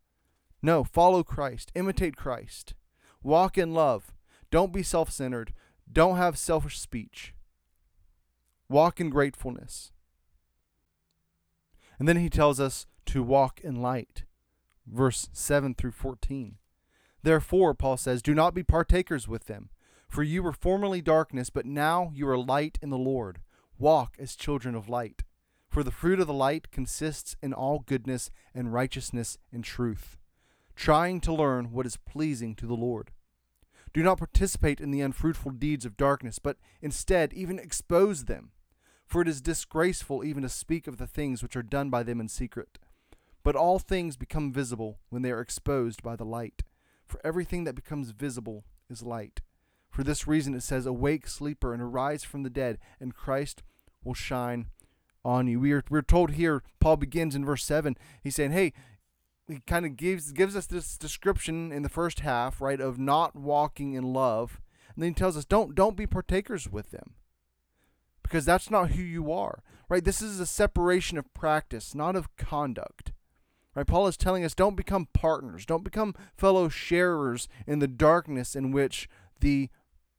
No, 0.61 0.83
follow 0.83 1.23
Christ, 1.23 1.71
imitate 1.75 2.15
Christ, 2.15 2.73
walk 3.21 3.57
in 3.57 3.73
love, 3.73 4.13
don't 4.51 4.73
be 4.73 4.83
self 4.83 5.11
centered, 5.11 5.53
don't 5.91 6.17
have 6.17 6.37
selfish 6.37 6.79
speech. 6.79 7.33
Walk 8.67 8.99
in 8.99 9.09
gratefulness. 9.09 9.91
And 11.99 12.07
then 12.07 12.17
he 12.17 12.29
tells 12.29 12.59
us 12.59 12.87
to 13.07 13.23
walk 13.23 13.59
in 13.61 13.81
light. 13.81 14.23
Verse 14.87 15.29
7 15.33 15.75
through 15.75 15.91
14. 15.91 16.57
Therefore, 17.23 17.73
Paul 17.73 17.97
says, 17.97 18.21
do 18.21 18.33
not 18.33 18.53
be 18.53 18.63
partakers 18.63 19.27
with 19.27 19.45
them. 19.45 19.69
For 20.07 20.23
you 20.23 20.43
were 20.43 20.53
formerly 20.53 21.01
darkness, 21.01 21.49
but 21.49 21.65
now 21.65 22.11
you 22.13 22.27
are 22.27 22.37
light 22.37 22.77
in 22.81 22.89
the 22.89 22.97
Lord. 22.97 23.39
Walk 23.77 24.15
as 24.17 24.35
children 24.35 24.75
of 24.75 24.87
light. 24.87 25.23
For 25.67 25.83
the 25.83 25.91
fruit 25.91 26.19
of 26.21 26.27
the 26.27 26.33
light 26.33 26.71
consists 26.71 27.35
in 27.41 27.53
all 27.53 27.79
goodness 27.79 28.31
and 28.53 28.71
righteousness 28.71 29.37
and 29.51 29.63
truth, 29.63 30.17
trying 30.75 31.19
to 31.21 31.33
learn 31.33 31.71
what 31.71 31.85
is 31.85 31.97
pleasing 31.97 32.55
to 32.55 32.65
the 32.65 32.75
Lord. 32.75 33.11
Do 33.93 34.03
not 34.03 34.17
participate 34.17 34.79
in 34.79 34.91
the 34.91 35.01
unfruitful 35.01 35.51
deeds 35.51 35.85
of 35.85 35.97
darkness, 35.97 36.39
but 36.39 36.57
instead 36.81 37.33
even 37.33 37.59
expose 37.59 38.25
them. 38.25 38.51
For 39.05 39.21
it 39.21 39.27
is 39.27 39.41
disgraceful 39.41 40.23
even 40.23 40.43
to 40.43 40.49
speak 40.49 40.87
of 40.87 40.97
the 40.97 41.07
things 41.07 41.43
which 41.43 41.55
are 41.55 41.63
done 41.63 41.89
by 41.89 42.03
them 42.03 42.19
in 42.19 42.27
secret. 42.27 42.79
But 43.43 43.55
all 43.55 43.79
things 43.79 44.17
become 44.17 44.51
visible 44.51 44.99
when 45.09 45.21
they 45.21 45.31
are 45.31 45.41
exposed 45.41 46.01
by 46.01 46.15
the 46.15 46.25
light. 46.25 46.63
For 47.05 47.19
everything 47.23 47.65
that 47.65 47.75
becomes 47.75 48.11
visible 48.11 48.65
is 48.89 49.03
light. 49.03 49.41
For 49.95 50.03
this 50.03 50.27
reason 50.27 50.53
it 50.53 50.61
says, 50.61 50.85
Awake, 50.85 51.25
sleeper, 51.25 51.73
and 51.73 51.81
arise 51.81 52.25
from 52.25 52.43
the 52.43 52.49
dead, 52.49 52.79
and 52.99 53.15
Christ 53.15 53.63
will 54.03 54.13
shine 54.13 54.65
on 55.23 55.47
you. 55.47 55.57
We 55.57 55.71
are, 55.71 55.85
we're 55.89 56.01
told 56.01 56.31
here, 56.31 56.63
Paul 56.81 56.97
begins 56.97 57.33
in 57.33 57.45
verse 57.45 57.63
7. 57.63 57.95
He's 58.21 58.35
saying, 58.35 58.51
Hey, 58.51 58.73
he 59.47 59.61
kind 59.65 59.85
of 59.85 59.95
gives 59.95 60.33
gives 60.33 60.53
us 60.53 60.65
this 60.65 60.97
description 60.97 61.71
in 61.71 61.81
the 61.81 61.87
first 61.87 62.19
half, 62.19 62.59
right, 62.59 62.81
of 62.81 62.99
not 62.99 63.37
walking 63.37 63.93
in 63.93 64.11
love, 64.11 64.59
and 64.93 65.01
then 65.01 65.11
he 65.11 65.15
tells 65.15 65.37
us 65.37 65.45
don't 65.45 65.75
don't 65.75 65.95
be 65.95 66.05
partakers 66.05 66.69
with 66.69 66.91
them. 66.91 67.13
Because 68.21 68.43
that's 68.43 68.69
not 68.69 68.91
who 68.91 69.01
you 69.01 69.31
are. 69.31 69.63
Right? 69.87 70.03
This 70.03 70.21
is 70.21 70.41
a 70.41 70.45
separation 70.45 71.17
of 71.17 71.33
practice, 71.33 71.95
not 71.95 72.17
of 72.17 72.35
conduct. 72.35 73.13
Right? 73.73 73.87
Paul 73.87 74.07
is 74.07 74.17
telling 74.17 74.43
us 74.43 74.53
don't 74.53 74.75
become 74.75 75.07
partners, 75.13 75.65
don't 75.65 75.85
become 75.85 76.15
fellow 76.35 76.67
sharers 76.67 77.47
in 77.65 77.79
the 77.79 77.87
darkness 77.87 78.57
in 78.57 78.71
which 78.73 79.07
the 79.39 79.69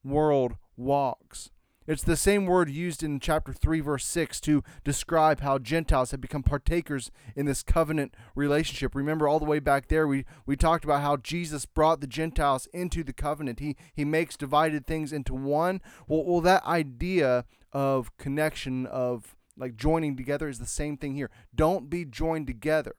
world 0.06 0.56
walks. 0.76 1.50
It's 1.86 2.02
the 2.02 2.16
same 2.16 2.46
word 2.46 2.68
used 2.68 3.04
in 3.04 3.20
chapter 3.20 3.52
3, 3.52 3.80
verse 3.80 4.04
6 4.06 4.40
to 4.40 4.64
describe 4.82 5.40
how 5.40 5.58
Gentiles 5.58 6.10
have 6.10 6.20
become 6.20 6.42
partakers 6.42 7.12
in 7.36 7.46
this 7.46 7.62
covenant 7.62 8.14
relationship. 8.34 8.94
Remember, 8.94 9.28
all 9.28 9.38
the 9.38 9.44
way 9.44 9.60
back 9.60 9.86
there, 9.86 10.08
we, 10.08 10.24
we 10.46 10.56
talked 10.56 10.84
about 10.84 11.02
how 11.02 11.16
Jesus 11.16 11.64
brought 11.64 12.00
the 12.00 12.08
Gentiles 12.08 12.66
into 12.72 13.04
the 13.04 13.12
covenant. 13.12 13.60
He, 13.60 13.76
he 13.94 14.04
makes 14.04 14.36
divided 14.36 14.84
things 14.84 15.12
into 15.12 15.32
one. 15.32 15.80
Well, 16.08 16.24
well, 16.24 16.40
that 16.40 16.64
idea 16.64 17.44
of 17.72 18.16
connection, 18.16 18.86
of 18.86 19.36
like 19.56 19.76
joining 19.76 20.16
together, 20.16 20.48
is 20.48 20.58
the 20.58 20.66
same 20.66 20.96
thing 20.96 21.14
here. 21.14 21.30
Don't 21.54 21.88
be 21.88 22.04
joined 22.04 22.48
together, 22.48 22.96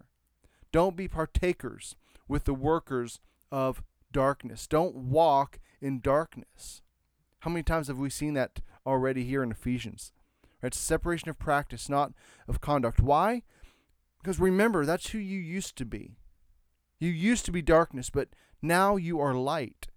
don't 0.72 0.96
be 0.96 1.10
partakers 1.10 1.98
with 2.30 2.46
the 2.46 2.54
workers 2.54 3.20
of 3.52 3.84
darkness. 4.14 4.66
Don't 4.66 4.96
walk 4.96 5.60
in 5.82 6.00
darkness. 6.00 6.82
How 7.40 7.52
many 7.52 7.64
times 7.64 7.88
have 7.88 7.98
we 7.98 8.10
seen 8.10 8.34
that 8.34 8.62
already 8.86 9.24
here 9.24 9.44
in 9.44 9.52
Ephesians? 9.52 10.12
Right? 10.62 10.68
It's 10.68 10.80
separation 10.80 11.30
of 11.30 11.40
practice, 11.40 11.90
not 11.90 12.14
of 12.48 12.62
conduct. 12.62 13.00
Why? 13.00 13.44
Because 14.22 14.40
remember, 14.40 14.86
that's 14.86 15.10
who 15.10 15.20
you 15.20 15.40
used 15.40 15.78
to 15.78 15.86
be. 15.86 16.18
You 17.00 17.10
used 17.10 17.46
to 17.46 17.52
be 17.52 17.62
darkness, 17.62 18.10
but 18.10 18.30
now 18.62 18.96
you 18.96 19.20
are 19.20 19.34
light. 19.36 19.88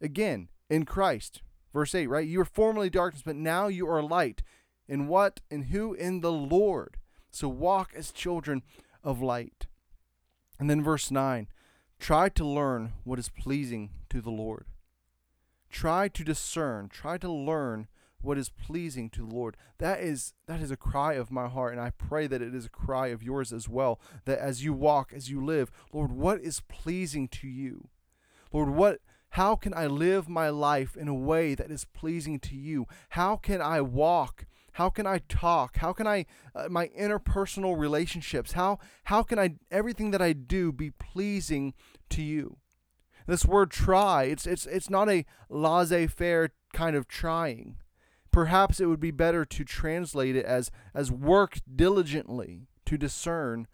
Again, 0.00 0.48
in 0.68 0.84
Christ. 0.84 1.42
Verse 1.72 1.94
8, 1.94 2.06
right? 2.08 2.26
You 2.26 2.38
were 2.38 2.44
formerly 2.44 2.90
darkness, 2.90 3.22
but 3.24 3.36
now 3.36 3.68
you 3.68 3.88
are 3.88 4.02
light. 4.02 4.42
In 4.88 5.06
what? 5.06 5.40
In 5.50 5.64
who? 5.64 5.94
In 5.94 6.20
the 6.20 6.32
Lord. 6.32 6.96
So 7.30 7.48
walk 7.48 7.92
as 7.94 8.10
children 8.10 8.62
of 9.04 9.22
light. 9.22 9.66
And 10.58 10.68
then 10.68 10.82
verse 10.82 11.10
9 11.10 11.48
try 12.00 12.28
to 12.28 12.44
learn 12.44 12.92
what 13.02 13.18
is 13.18 13.28
pleasing 13.28 13.90
to 14.08 14.20
the 14.20 14.30
Lord. 14.30 14.66
Try 15.70 16.08
to 16.08 16.24
discern, 16.24 16.88
try 16.88 17.18
to 17.18 17.30
learn 17.30 17.88
what 18.20 18.38
is 18.38 18.48
pleasing 18.48 19.10
to 19.10 19.26
the 19.26 19.34
Lord. 19.34 19.56
That 19.78 20.00
is 20.00 20.34
that 20.46 20.60
is 20.60 20.70
a 20.70 20.76
cry 20.76 21.14
of 21.14 21.30
my 21.30 21.48
heart 21.48 21.72
and 21.72 21.80
I 21.80 21.90
pray 21.90 22.26
that 22.26 22.42
it 22.42 22.54
is 22.54 22.66
a 22.66 22.70
cry 22.70 23.08
of 23.08 23.22
yours 23.22 23.52
as 23.52 23.68
well 23.68 24.00
that 24.24 24.38
as 24.38 24.64
you 24.64 24.72
walk, 24.72 25.12
as 25.12 25.30
you 25.30 25.44
live, 25.44 25.70
Lord, 25.92 26.12
what 26.12 26.40
is 26.40 26.60
pleasing 26.60 27.28
to 27.28 27.46
you? 27.46 27.88
Lord, 28.52 28.70
what 28.70 29.00
how 29.32 29.56
can 29.56 29.74
I 29.74 29.86
live 29.86 30.28
my 30.28 30.48
life 30.48 30.96
in 30.96 31.06
a 31.06 31.14
way 31.14 31.54
that 31.54 31.70
is 31.70 31.84
pleasing 31.84 32.40
to 32.40 32.56
you? 32.56 32.86
How 33.10 33.36
can 33.36 33.60
I 33.60 33.80
walk? 33.80 34.46
How 34.72 34.90
can 34.90 35.06
I 35.06 35.18
talk? 35.28 35.78
How 35.78 35.92
can 35.92 36.06
I 36.06 36.24
uh, 36.54 36.68
my 36.70 36.88
interpersonal 36.88 37.78
relationships? 37.78 38.52
How 38.52 38.78
how 39.04 39.22
can 39.22 39.38
I 39.38 39.56
everything 39.70 40.12
that 40.12 40.22
I 40.22 40.32
do 40.32 40.72
be 40.72 40.90
pleasing 40.90 41.74
to 42.10 42.22
you? 42.22 42.56
This 43.28 43.44
word 43.44 43.70
try, 43.70 44.24
it's 44.24 44.46
it's 44.46 44.64
it's 44.64 44.88
not 44.88 45.10
a 45.10 45.26
laissez-faire 45.50 46.48
kind 46.72 46.96
of 46.96 47.06
trying. 47.06 47.76
Perhaps 48.32 48.80
it 48.80 48.86
would 48.86 49.00
be 49.00 49.10
better 49.10 49.44
to 49.44 49.64
translate 49.64 50.34
it 50.34 50.46
as 50.46 50.70
as 50.94 51.12
work 51.12 51.58
diligently 51.76 52.68
to 52.86 52.96
discern 52.96 53.68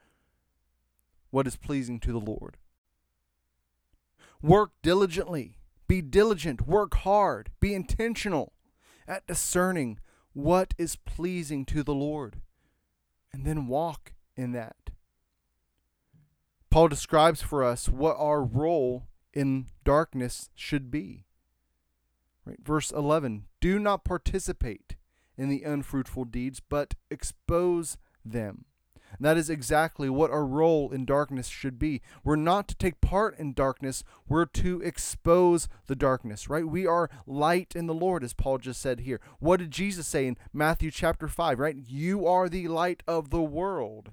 what 1.31 1.47
is 1.47 1.57
pleasing 1.57 2.01
to 2.01 2.11
the 2.11 2.19
Lord. 2.19 2.57
Work 4.43 4.73
diligently. 4.83 5.59
Be 5.87 6.03
diligent. 6.03 6.67
Work 6.67 6.97
hard. 6.97 7.51
Be 7.61 7.75
intentional 7.75 8.55
at 9.07 9.25
discerning 9.29 10.01
what 10.33 10.75
is 10.77 10.97
pleasing 10.97 11.65
to 11.67 11.85
the 11.85 11.95
Lord. 11.95 12.41
And 13.33 13.47
then 13.47 13.69
walk 13.69 14.15
in 14.37 14.51
that. 14.51 14.91
Paul 16.71 16.89
describes 16.89 17.41
for 17.41 17.63
us 17.63 17.89
what 17.89 18.17
our 18.19 18.43
role 18.43 19.05
in 19.35 19.67
darkness 19.85 20.49
should 20.55 20.91
be. 20.91 21.25
Right? 22.45 22.59
Verse 22.63 22.91
11 22.91 23.45
Do 23.61 23.79
not 23.79 24.05
participate 24.05 24.97
in 25.37 25.49
the 25.49 25.63
unfruitful 25.63 26.27
deeds, 26.27 26.61
but 26.61 26.95
expose 27.11 27.97
them. 28.25 28.67
And 29.19 29.25
that 29.25 29.37
is 29.37 29.49
exactly 29.49 30.09
what 30.09 30.31
our 30.31 30.45
role 30.45 30.91
in 30.91 31.05
darkness 31.05 31.47
should 31.47 31.79
be. 31.79 32.03
We're 32.25 32.37
not 32.37 32.67
to 32.69 32.75
take 32.75 33.01
part 33.01 33.39
in 33.39 33.53
darkness, 33.53 34.03
we're 34.29 34.47
to 34.47 34.81
expose 34.83 35.69
the 35.87 35.97
darkness, 35.97 36.49
right? 36.49 36.67
We 36.67 36.87
are 36.87 37.11
light 37.27 37.75
in 37.77 37.87
the 37.87 37.95
Lord, 37.95 38.25
as 38.25 38.35
Paul 38.35 38.59
just 38.59 38.81
said 38.81 39.01
here. 39.01 39.21
What 39.39 39.61
did 39.61 39.71
Jesus 39.71 40.07
say 40.07 40.27
in 40.27 40.37
Matthew 40.53 40.91
chapter 40.91 41.29
5, 41.29 41.59
right? 41.59 41.77
You 41.77 42.27
are 42.27 42.49
the 42.49 42.69
light 42.69 43.03
of 43.07 43.31
the 43.31 43.43
world. 43.43 44.13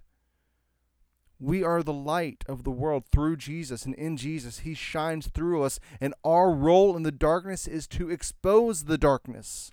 We 1.41 1.63
are 1.63 1.81
the 1.81 1.91
light 1.91 2.45
of 2.47 2.63
the 2.63 2.71
world 2.71 3.05
through 3.11 3.37
Jesus, 3.37 3.83
and 3.83 3.95
in 3.95 4.15
Jesus, 4.15 4.59
He 4.59 4.75
shines 4.75 5.27
through 5.27 5.63
us. 5.63 5.79
And 5.99 6.13
our 6.23 6.51
role 6.51 6.95
in 6.95 7.01
the 7.01 7.11
darkness 7.11 7.67
is 7.67 7.87
to 7.87 8.11
expose 8.11 8.83
the 8.83 8.97
darkness, 8.97 9.71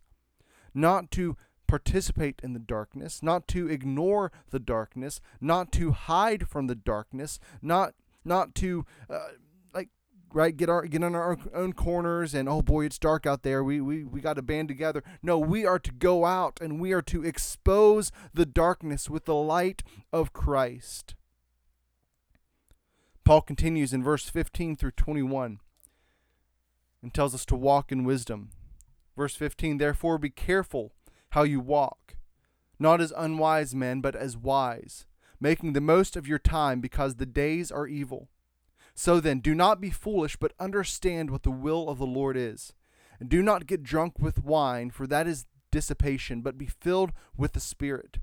not 0.73 1.11
to 1.11 1.37
participate 1.67 2.41
in 2.43 2.55
the 2.55 2.59
darkness, 2.59 3.23
not 3.23 3.47
to 3.49 3.69
ignore 3.69 4.33
the 4.49 4.59
darkness, 4.59 5.21
not 5.43 5.71
to 5.73 5.93
hide 5.93 6.49
from 6.49 6.69
the 6.69 6.75
darkness, 6.75 7.39
not 7.61 7.93
not 8.25 8.55
to 8.55 8.87
uh, 9.11 9.29
like 9.75 9.91
right 10.33 10.57
get 10.57 10.71
our 10.71 10.87
get 10.87 11.03
in 11.03 11.15
our 11.15 11.37
own 11.55 11.75
corners 11.75 12.35
and 12.35 12.49
oh 12.49 12.63
boy 12.63 12.85
it's 12.85 12.99
dark 12.99 13.27
out 13.27 13.43
there 13.43 13.63
we 13.63 13.81
we 13.81 14.05
we 14.05 14.21
got 14.21 14.35
to 14.35 14.43
band 14.43 14.69
together 14.69 15.03
no 15.23 15.39
we 15.39 15.65
are 15.65 15.79
to 15.79 15.93
go 15.93 16.27
out 16.27 16.59
and 16.61 16.81
we 16.81 16.93
are 16.93 17.01
to 17.01 17.25
expose 17.25 18.13
the 18.35 18.45
darkness 18.45 19.09
with 19.09 19.25
the 19.25 19.35
light 19.35 19.83
of 20.13 20.35
Christ 20.35 21.15
Paul 23.29 23.43
continues 23.43 23.93
in 23.93 24.03
verse 24.03 24.27
15 24.31 24.77
through 24.77 24.93
21 24.93 25.61
and 27.03 27.13
tells 27.13 27.35
us 27.35 27.45
to 27.45 27.57
walk 27.57 27.93
in 27.93 28.05
wisdom. 28.05 28.49
Verse 29.19 29.35
15 29.35 29.77
Therefore 29.77 30.17
be 30.17 30.31
careful 30.31 30.95
how 31.33 31.43
you 31.43 31.61
walk, 31.61 32.17
not 32.79 33.03
as 33.03 33.13
unwise 33.15 33.75
men, 33.75 34.01
but 34.01 34.17
as 34.17 34.35
wise, 34.35 35.05
making 35.39 35.75
the 35.75 35.81
most 35.83 36.17
of 36.17 36.27
your 36.27 36.39
time 36.39 36.81
because 36.81 37.17
the 37.17 37.27
days 37.27 37.71
are 37.71 37.87
evil. 37.87 38.31
So 38.95 39.21
then, 39.21 39.41
do 39.41 39.55
not 39.55 39.79
be 39.79 39.91
foolish, 39.91 40.37
but 40.37 40.55
understand 40.59 41.29
what 41.31 41.43
the 41.43 41.51
will 41.51 41.91
of 41.91 41.99
the 41.99 42.07
Lord 42.07 42.35
is. 42.35 42.73
And 43.21 43.29
do 43.29 43.43
not 43.43 43.67
get 43.67 43.83
drunk 43.83 44.19
with 44.19 44.43
wine, 44.43 44.89
for 44.89 45.07
that 45.07 45.27
is 45.27 45.45
dissipation, 45.71 46.41
but 46.41 46.57
be 46.57 46.65
filled 46.65 47.13
with 47.37 47.53
the 47.53 47.61
Spirit 47.61 48.21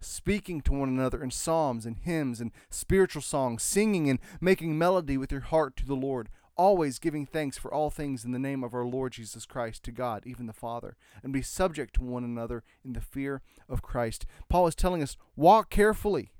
speaking 0.00 0.60
to 0.62 0.72
one 0.72 0.88
another 0.88 1.22
in 1.22 1.30
psalms 1.30 1.84
and 1.84 1.98
hymns 1.98 2.40
and 2.40 2.52
spiritual 2.70 3.22
songs, 3.22 3.62
singing 3.62 4.08
and 4.08 4.18
making 4.40 4.78
melody 4.78 5.16
with 5.16 5.32
your 5.32 5.40
heart 5.42 5.76
to 5.76 5.86
the 5.86 5.94
Lord, 5.94 6.28
always 6.56 6.98
giving 6.98 7.24
thanks 7.24 7.56
for 7.56 7.72
all 7.72 7.88
things 7.88 8.24
in 8.24 8.32
the 8.32 8.38
name 8.38 8.64
of 8.64 8.74
our 8.74 8.84
Lord 8.84 9.12
Jesus 9.12 9.46
Christ 9.46 9.84
to 9.84 9.92
God, 9.92 10.24
even 10.26 10.46
the 10.46 10.52
Father, 10.52 10.96
and 11.22 11.32
be 11.32 11.40
subject 11.40 11.94
to 11.94 12.02
one 12.02 12.24
another 12.24 12.64
in 12.84 12.92
the 12.92 13.00
fear 13.00 13.42
of 13.68 13.80
Christ. 13.80 14.26
Paul 14.48 14.66
is 14.66 14.74
telling 14.74 15.02
us, 15.02 15.16
walk 15.36 15.70
carefully. 15.70 16.32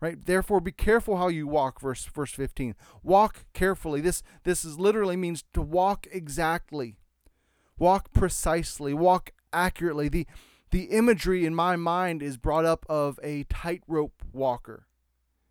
Right? 0.00 0.22
Therefore 0.24 0.60
be 0.60 0.72
careful 0.72 1.16
how 1.16 1.28
you 1.28 1.46
walk, 1.46 1.80
verse 1.80 2.04
verse 2.04 2.32
15. 2.32 2.74
Walk 3.02 3.46
carefully. 3.54 4.02
This 4.02 4.22
this 4.42 4.62
is 4.62 4.78
literally 4.78 5.16
means 5.16 5.44
to 5.54 5.62
walk 5.62 6.06
exactly. 6.12 6.98
Walk 7.78 8.12
precisely, 8.12 8.92
walk 8.92 9.30
accurately. 9.50 10.10
The 10.10 10.26
the 10.74 10.86
imagery 10.86 11.46
in 11.46 11.54
my 11.54 11.76
mind 11.76 12.20
is 12.20 12.36
brought 12.36 12.64
up 12.64 12.84
of 12.88 13.20
a 13.22 13.44
tightrope 13.44 14.24
walker. 14.32 14.88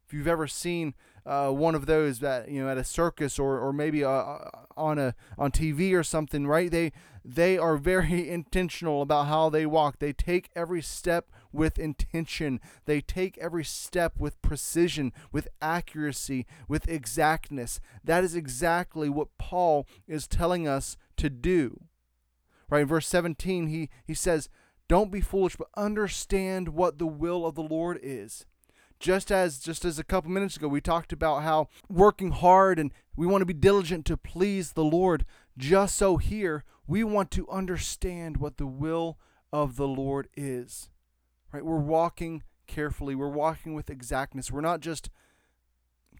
If 0.05 0.13
you've 0.13 0.27
ever 0.27 0.47
seen 0.47 0.95
uh, 1.25 1.49
one 1.51 1.75
of 1.75 1.85
those 1.85 2.19
that 2.19 2.49
you 2.49 2.61
know 2.61 2.69
at 2.69 2.77
a 2.77 2.83
circus 2.83 3.39
or 3.39 3.57
or 3.57 3.71
maybe 3.71 4.03
uh, 4.03 4.09
uh 4.09 4.49
on 4.75 4.99
a 4.99 5.15
on 5.37 5.49
TV 5.51 5.93
or 5.93 6.03
something, 6.03 6.45
right? 6.45 6.69
They 6.69 6.91
they 7.23 7.57
are 7.57 7.77
very 7.77 8.29
intentional 8.37 9.01
about 9.01 9.27
how 9.27 9.49
they 9.49 9.65
walk. 9.65 9.99
They 9.99 10.11
take 10.11 10.49
every 10.57 10.81
step 10.81 11.31
with 11.53 11.79
intention. 11.79 12.59
They 12.83 12.99
take 12.99 13.37
every 13.37 13.63
step 13.63 14.19
with 14.19 14.41
precision, 14.41 15.13
with 15.31 15.47
accuracy, 15.61 16.45
with 16.67 16.89
exactness. 16.89 17.79
That 18.03 18.25
is 18.25 18.35
exactly 18.35 19.07
what 19.07 19.37
Paul 19.37 19.87
is 20.05 20.27
telling 20.27 20.67
us 20.67 20.97
to 21.15 21.29
do. 21.29 21.79
Right 22.69 22.81
in 22.81 22.87
verse 22.89 23.07
17, 23.07 23.67
he 23.67 23.89
he 24.03 24.13
says 24.13 24.49
don't 24.93 25.09
be 25.09 25.21
foolish, 25.21 25.55
but 25.55 25.69
understand 25.75 26.69
what 26.69 26.99
the 26.99 27.07
will 27.07 27.47
of 27.47 27.55
the 27.55 27.63
Lord 27.63 27.99
is. 28.03 28.45
Just 28.99 29.31
as 29.31 29.57
just 29.57 29.85
as 29.85 29.97
a 29.97 30.03
couple 30.03 30.29
minutes 30.29 30.55
ago 30.55 30.67
we 30.67 30.81
talked 30.81 31.11
about 31.11 31.41
how 31.41 31.67
working 31.89 32.29
hard 32.29 32.77
and 32.77 32.91
we 33.15 33.25
want 33.25 33.41
to 33.41 33.47
be 33.47 33.55
diligent 33.55 34.05
to 34.05 34.17
please 34.17 34.73
the 34.73 34.83
Lord, 34.83 35.25
just 35.57 35.95
so 35.97 36.17
here 36.17 36.63
we 36.85 37.03
want 37.03 37.31
to 37.31 37.49
understand 37.49 38.37
what 38.37 38.57
the 38.57 38.67
will 38.67 39.17
of 39.51 39.77
the 39.77 39.87
Lord 39.87 40.27
is. 40.37 40.91
Right? 41.51 41.65
We're 41.65 41.79
walking 41.79 42.43
carefully. 42.67 43.15
We're 43.15 43.29
walking 43.29 43.73
with 43.73 43.89
exactness. 43.89 44.51
We're 44.51 44.61
not 44.61 44.79
just 44.79 45.09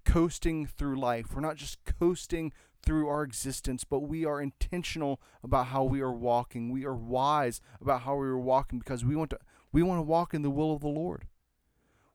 coasting 0.04 0.66
through 0.66 1.00
life. 1.00 1.28
We're 1.36 1.42
not 1.42 1.58
just 1.58 1.78
coasting 1.86 2.52
through 2.84 3.08
our 3.08 3.24
existence, 3.24 3.84
but 3.84 4.02
we 4.02 4.26
are 4.26 4.42
intentional 4.42 5.22
about 5.44 5.68
how 5.68 5.84
we 5.84 6.02
are 6.02 6.12
walking. 6.12 6.72
We 6.72 6.86
are 6.86 6.96
wise 6.96 7.62
about 7.82 8.02
how 8.02 8.16
we 8.16 8.28
are 8.28 8.38
walking 8.38 8.80
because 8.80 9.06
we 9.06 9.16
want 9.16 9.30
to 9.32 9.40
we 9.72 9.82
want 9.82 9.98
to 9.98 10.04
walk 10.04 10.34
in 10.34 10.42
the 10.44 10.50
will 10.50 10.74
of 10.74 10.82
the 10.82 10.88
Lord. 10.88 11.28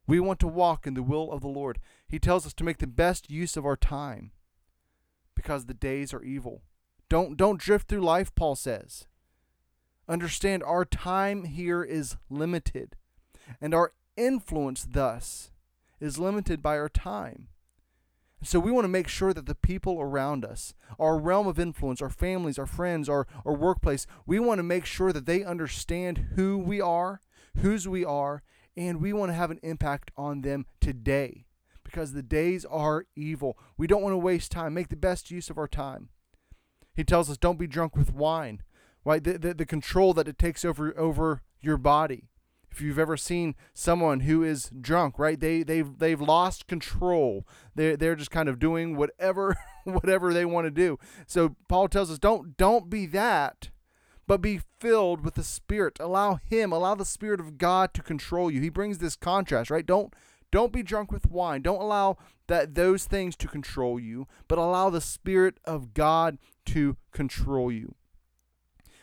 We 0.07 0.21
want 0.21 0.41
to 0.41 0.49
walk 0.49 0.87
in 0.87 0.95
the 0.95 1.03
will 1.03 1.31
of 1.33 1.41
the 1.41 1.49
Lord. 1.49 1.81
He 2.09 2.19
tells 2.19 2.47
us 2.47 2.55
to 2.55 2.65
make 2.65 2.79
the 2.79 2.87
best 2.87 3.31
use 3.31 3.57
of 3.57 3.67
our 3.67 3.77
time 3.77 4.31
because 5.35 5.67
the 5.67 5.75
days 5.75 6.15
are 6.15 6.23
evil. 6.23 6.63
Don't 7.09 7.37
don't 7.37 7.61
drift 7.61 7.89
through 7.89 8.01
life, 8.01 8.35
Paul 8.35 8.57
says. 8.57 9.07
Understand 10.09 10.63
our 10.63 10.85
time 10.85 11.45
here 11.45 11.83
is 11.83 12.17
limited, 12.31 12.97
and 13.61 13.75
our 13.75 13.93
influence 14.17 14.87
thus 14.91 15.51
is 16.01 16.19
limited 16.19 16.63
by 16.63 16.79
our 16.79 16.89
time. 16.89 17.49
So 18.43 18.61
we 18.61 18.71
want 18.71 18.85
to 18.85 18.89
make 18.89 19.09
sure 19.09 19.35
that 19.35 19.47
the 19.47 19.55
people 19.55 20.01
around 20.01 20.45
us, 20.45 20.75
our 20.99 21.19
realm 21.19 21.49
of 21.49 21.59
influence, 21.59 22.01
our 22.01 22.11
families, 22.11 22.59
our 22.59 22.67
friends, 22.67 23.09
our, 23.09 23.27
our 23.45 23.55
workplace, 23.55 24.07
we 24.27 24.39
want 24.39 24.59
to 24.59 24.63
make 24.63 24.85
sure 24.85 25.13
that 25.13 25.27
they 25.27 25.43
understand 25.43 26.29
who 26.37 26.57
we 26.57 26.81
are, 26.81 27.21
whose 27.59 27.89
we 27.89 28.05
are, 28.05 28.43
and 28.77 29.01
we 29.01 29.13
want 29.13 29.31
to 29.31 29.35
have 29.35 29.51
an 29.51 29.59
impact 29.63 30.13
on 30.17 30.43
them 30.43 30.67
today 30.81 31.47
because 31.83 32.13
the 32.13 32.23
days 32.23 32.65
are 32.67 33.07
evil. 33.17 33.59
We 33.77 33.89
don't 33.89 34.03
want 34.03 34.13
to 34.13 34.19
waste 34.19 34.53
time. 34.53 34.73
Make 34.73 34.89
the 34.89 34.97
best 34.97 35.33
use 35.33 35.51
of 35.51 35.59
our 35.59 35.67
time. 35.67 36.11
He 36.95 37.03
tells 37.03 37.29
us 37.29 37.39
don't 37.39 37.59
be 37.59 37.67
drunk 37.67 37.97
with 37.97 38.13
wine, 38.13 38.63
right? 39.05 39.23
The, 39.23 39.39
the, 39.39 39.55
the 39.55 39.67
control 39.67 40.15
that 40.15 40.29
it 40.29 40.39
takes 40.39 40.65
over 40.65 40.97
over 40.99 41.43
your 41.61 41.77
body 41.77 42.29
if 42.71 42.81
you've 42.81 42.99
ever 42.99 43.17
seen 43.17 43.55
someone 43.75 44.21
who 44.21 44.43
is 44.43 44.71
drunk, 44.81 45.19
right? 45.19 45.39
They 45.39 45.63
they've 45.63 45.99
they've 45.99 46.21
lost 46.21 46.67
control. 46.67 47.47
They 47.75 47.97
they're 47.97 48.17
just 48.17 48.31
kind 48.31 48.49
of 48.49 48.59
doing 48.59 48.97
whatever 48.97 49.57
whatever 49.85 50.33
they 50.33 50.45
want 50.45 50.67
to 50.67 50.71
do. 50.71 50.99
So 51.27 51.57
Paul 51.69 51.89
tells 51.89 52.11
us 52.11 52.19
don't 52.19 52.57
don't 52.57 52.91
be 52.91 53.07
that, 53.07 53.71
but 54.27 54.41
be 54.41 54.61
filled 54.81 55.25
with 55.25 55.35
the 55.35 55.45
Spirit. 55.45 55.99
Allow 56.01 56.39
him, 56.45 56.73
allow 56.73 56.95
the 56.95 57.05
Spirit 57.05 57.41
of 57.41 57.59
God 57.59 57.95
to 57.95 58.03
control 58.03 58.51
you. 58.51 58.61
He 58.61 58.69
brings 58.69 58.99
this 58.99 59.17
contrast, 59.17 59.71
right? 59.71 59.87
Don't 59.87 60.15
don't 60.51 60.73
be 60.73 60.83
drunk 60.83 61.13
with 61.13 61.31
wine. 61.31 61.63
Don't 61.63 61.83
allow 61.83 62.17
that 62.47 62.75
those 62.75 63.05
things 63.05 63.37
to 63.37 63.49
control 63.49 64.01
you, 64.01 64.27
but 64.47 64.59
allow 64.59 64.91
the 64.91 65.01
Spirit 65.01 65.59
of 65.65 65.95
God 65.95 66.39
to 66.67 66.97
control 67.13 67.71
you. 67.71 67.95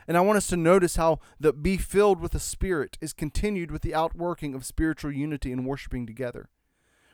And 0.07 0.17
I 0.17 0.21
want 0.21 0.37
us 0.37 0.47
to 0.47 0.57
notice 0.57 0.97
how 0.97 1.19
the 1.39 1.51
be 1.51 1.77
filled 1.77 2.19
with 2.19 2.31
the 2.31 2.39
Spirit 2.39 2.97
is 3.01 3.13
continued 3.13 3.71
with 3.71 3.81
the 3.81 3.95
outworking 3.95 4.53
of 4.53 4.65
spiritual 4.65 5.11
unity 5.11 5.51
and 5.51 5.65
worshiping 5.65 6.05
together. 6.05 6.49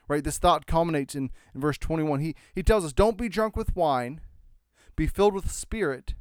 Right? 0.07 0.23
This 0.23 0.37
thought 0.37 0.67
culminates 0.67 1.15
in, 1.15 1.31
in 1.55 1.61
verse 1.61 1.77
21. 1.77 2.19
He, 2.19 2.35
he 2.53 2.63
tells 2.63 2.83
us, 2.83 2.91
Don't 2.91 3.17
be 3.17 3.29
drunk 3.29 3.55
with 3.55 3.75
wine, 3.75 4.21
be 4.95 5.07
filled 5.07 5.33
with 5.33 5.45
the 5.45 5.49
Spirit. 5.49 6.15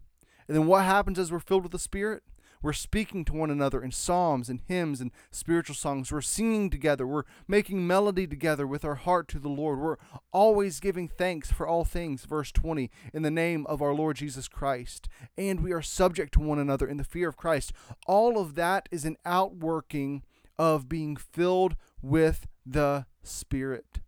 And 0.46 0.56
then 0.56 0.66
what 0.66 0.84
happens 0.84 1.18
as 1.18 1.32
we're 1.32 1.40
filled 1.40 1.64
with 1.64 1.72
the 1.72 1.78
Spirit? 1.78 2.22
We're 2.62 2.72
speaking 2.72 3.24
to 3.24 3.32
one 3.32 3.50
another 3.50 3.82
in 3.82 3.90
psalms 3.90 4.48
and 4.48 4.60
hymns 4.66 5.00
and 5.00 5.10
spiritual 5.30 5.74
songs. 5.74 6.12
We're 6.12 6.20
singing 6.20 6.68
together. 6.68 7.06
We're 7.06 7.24
making 7.48 7.86
melody 7.86 8.26
together 8.26 8.66
with 8.66 8.84
our 8.84 8.96
heart 8.96 9.28
to 9.28 9.38
the 9.38 9.48
Lord. 9.48 9.78
We're 9.78 9.96
always 10.32 10.78
giving 10.78 11.08
thanks 11.08 11.50
for 11.50 11.66
all 11.66 11.84
things, 11.84 12.24
verse 12.24 12.52
20, 12.52 12.90
in 13.14 13.22
the 13.22 13.30
name 13.30 13.66
of 13.66 13.80
our 13.80 13.94
Lord 13.94 14.16
Jesus 14.16 14.46
Christ. 14.46 15.08
And 15.38 15.60
we 15.60 15.72
are 15.72 15.82
subject 15.82 16.34
to 16.34 16.40
one 16.40 16.58
another 16.58 16.86
in 16.86 16.98
the 16.98 17.04
fear 17.04 17.28
of 17.28 17.36
Christ. 17.36 17.72
All 18.06 18.38
of 18.38 18.54
that 18.56 18.88
is 18.90 19.04
an 19.04 19.16
outworking 19.24 20.22
of 20.58 20.88
being 20.88 21.16
filled 21.16 21.76
with 22.02 22.46
the 22.66 23.06
Spirit. 23.22 24.00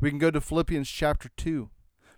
We 0.00 0.10
can 0.10 0.18
go 0.18 0.30
to 0.30 0.40
Philippians 0.40 0.88
chapter 0.88 1.30
2. 1.36 1.70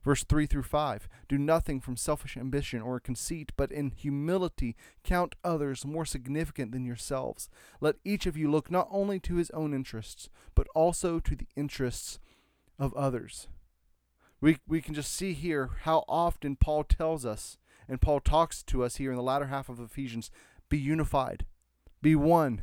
Verse 0.04 0.22
3 0.22 0.46
through 0.46 0.64
5 0.64 1.08
Do 1.28 1.38
nothing 1.38 1.80
from 1.80 1.96
selfish 1.96 2.36
ambition 2.36 2.82
or 2.82 3.00
conceit, 3.00 3.52
but 3.56 3.72
in 3.72 3.90
humility 3.90 4.76
count 5.02 5.34
others 5.42 5.86
more 5.86 6.04
significant 6.04 6.72
than 6.72 6.84
yourselves. 6.84 7.48
Let 7.80 7.96
each 8.04 8.26
of 8.26 8.36
you 8.36 8.50
look 8.50 8.70
not 8.70 8.88
only 8.90 9.18
to 9.20 9.36
his 9.36 9.50
own 9.50 9.72
interests, 9.72 10.28
but 10.54 10.68
also 10.74 11.20
to 11.20 11.34
the 11.34 11.48
interests 11.56 12.18
of 12.78 12.92
others. 12.94 13.48
We, 14.40 14.58
we 14.68 14.82
can 14.82 14.92
just 14.92 15.14
see 15.14 15.32
here 15.32 15.70
how 15.82 16.04
often 16.06 16.56
Paul 16.56 16.84
tells 16.84 17.24
us, 17.24 17.56
and 17.88 18.00
Paul 18.00 18.20
talks 18.20 18.62
to 18.64 18.84
us 18.84 18.96
here 18.96 19.10
in 19.10 19.16
the 19.16 19.22
latter 19.22 19.46
half 19.46 19.70
of 19.70 19.80
Ephesians 19.80 20.30
be 20.68 20.78
unified, 20.78 21.46
be 22.02 22.14
one, 22.14 22.62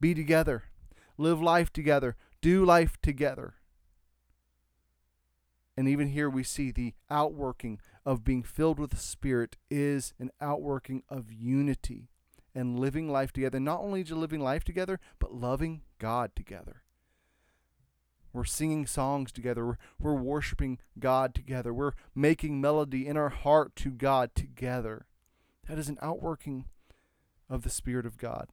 be 0.00 0.14
together, 0.14 0.64
live 1.16 1.40
life 1.40 1.72
together, 1.72 2.16
do 2.42 2.62
life 2.64 2.98
together. 3.00 3.54
And 5.76 5.88
even 5.88 6.08
here 6.08 6.30
we 6.30 6.44
see 6.44 6.70
the 6.70 6.94
outworking 7.10 7.80
of 8.06 8.24
being 8.24 8.42
filled 8.42 8.78
with 8.78 8.90
the 8.90 8.96
Spirit 8.96 9.56
is 9.70 10.14
an 10.18 10.30
outworking 10.40 11.02
of 11.08 11.32
unity 11.32 12.10
and 12.54 12.78
living 12.78 13.10
life 13.10 13.32
together. 13.32 13.58
Not 13.58 13.80
only 13.80 14.04
just 14.04 14.18
living 14.18 14.40
life 14.40 14.62
together, 14.62 15.00
but 15.18 15.34
loving 15.34 15.82
God 15.98 16.30
together. 16.36 16.82
We're 18.32 18.44
singing 18.44 18.86
songs 18.86 19.32
together. 19.32 19.64
We're, 19.66 19.78
we're 20.00 20.14
worshiping 20.14 20.78
God 20.98 21.34
together. 21.34 21.72
We're 21.72 21.92
making 22.14 22.60
melody 22.60 23.06
in 23.06 23.16
our 23.16 23.28
heart 23.28 23.76
to 23.76 23.90
God 23.90 24.34
together. 24.34 25.06
That 25.68 25.78
is 25.78 25.88
an 25.88 25.98
outworking 26.02 26.66
of 27.48 27.62
the 27.62 27.70
Spirit 27.70 28.06
of 28.06 28.18
God. 28.18 28.48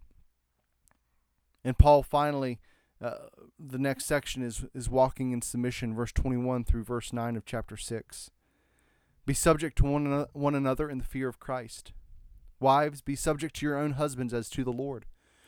And 1.64 1.78
Paul 1.78 2.04
finally 2.04 2.60
uh, 3.02 3.30
the 3.60 3.80
next 3.80 4.06
section 4.06 4.44
is 4.44 4.66
is 4.76 4.90
walking 4.90 5.32
in 5.32 5.42
submission, 5.42 5.96
verse 5.96 6.12
21 6.12 6.64
through 6.64 6.84
verse 6.84 7.12
9 7.12 7.36
of 7.36 7.46
chapter 7.46 7.76
6. 7.76 8.30
Be 9.26 9.34
subject 9.34 9.78
to 9.78 9.86
one, 9.86 10.26
one 10.34 10.56
another 10.56 10.90
in 10.90 11.00
the 11.00 11.04
fear 11.04 11.28
of 11.28 11.40
Christ. 11.40 11.94
Wives, 12.60 13.02
be 13.02 13.16
subject 13.16 13.56
to 13.56 13.66
your 13.66 13.78
own 13.78 13.92
husbands 13.94 14.34
as 14.34 14.50
to 14.50 14.64
the 14.64 14.72
Lord. 14.72 15.06